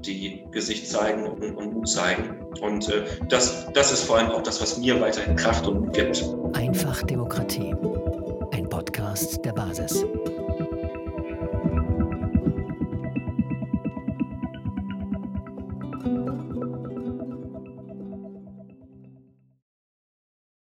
die 0.00 0.44
Gesicht 0.50 0.88
zeigen 0.88 1.26
und, 1.26 1.56
und 1.56 1.72
Mut 1.72 1.88
zeigen. 1.88 2.44
Und 2.60 2.88
äh, 2.90 3.04
das, 3.28 3.66
das 3.72 3.92
ist 3.92 4.04
vor 4.04 4.18
allem 4.18 4.30
auch 4.30 4.42
das, 4.42 4.60
was 4.60 4.76
mir 4.78 5.00
weiterhin 5.00 5.36
Kraft 5.36 5.66
und 5.66 5.80
Mut 5.80 5.94
gibt. 5.94 6.24
Einfach 6.52 7.02
Demokratie. 7.02 7.74
Ein 8.52 8.68
Podcast 8.68 9.44
der 9.44 9.52
Basis. 9.52 10.04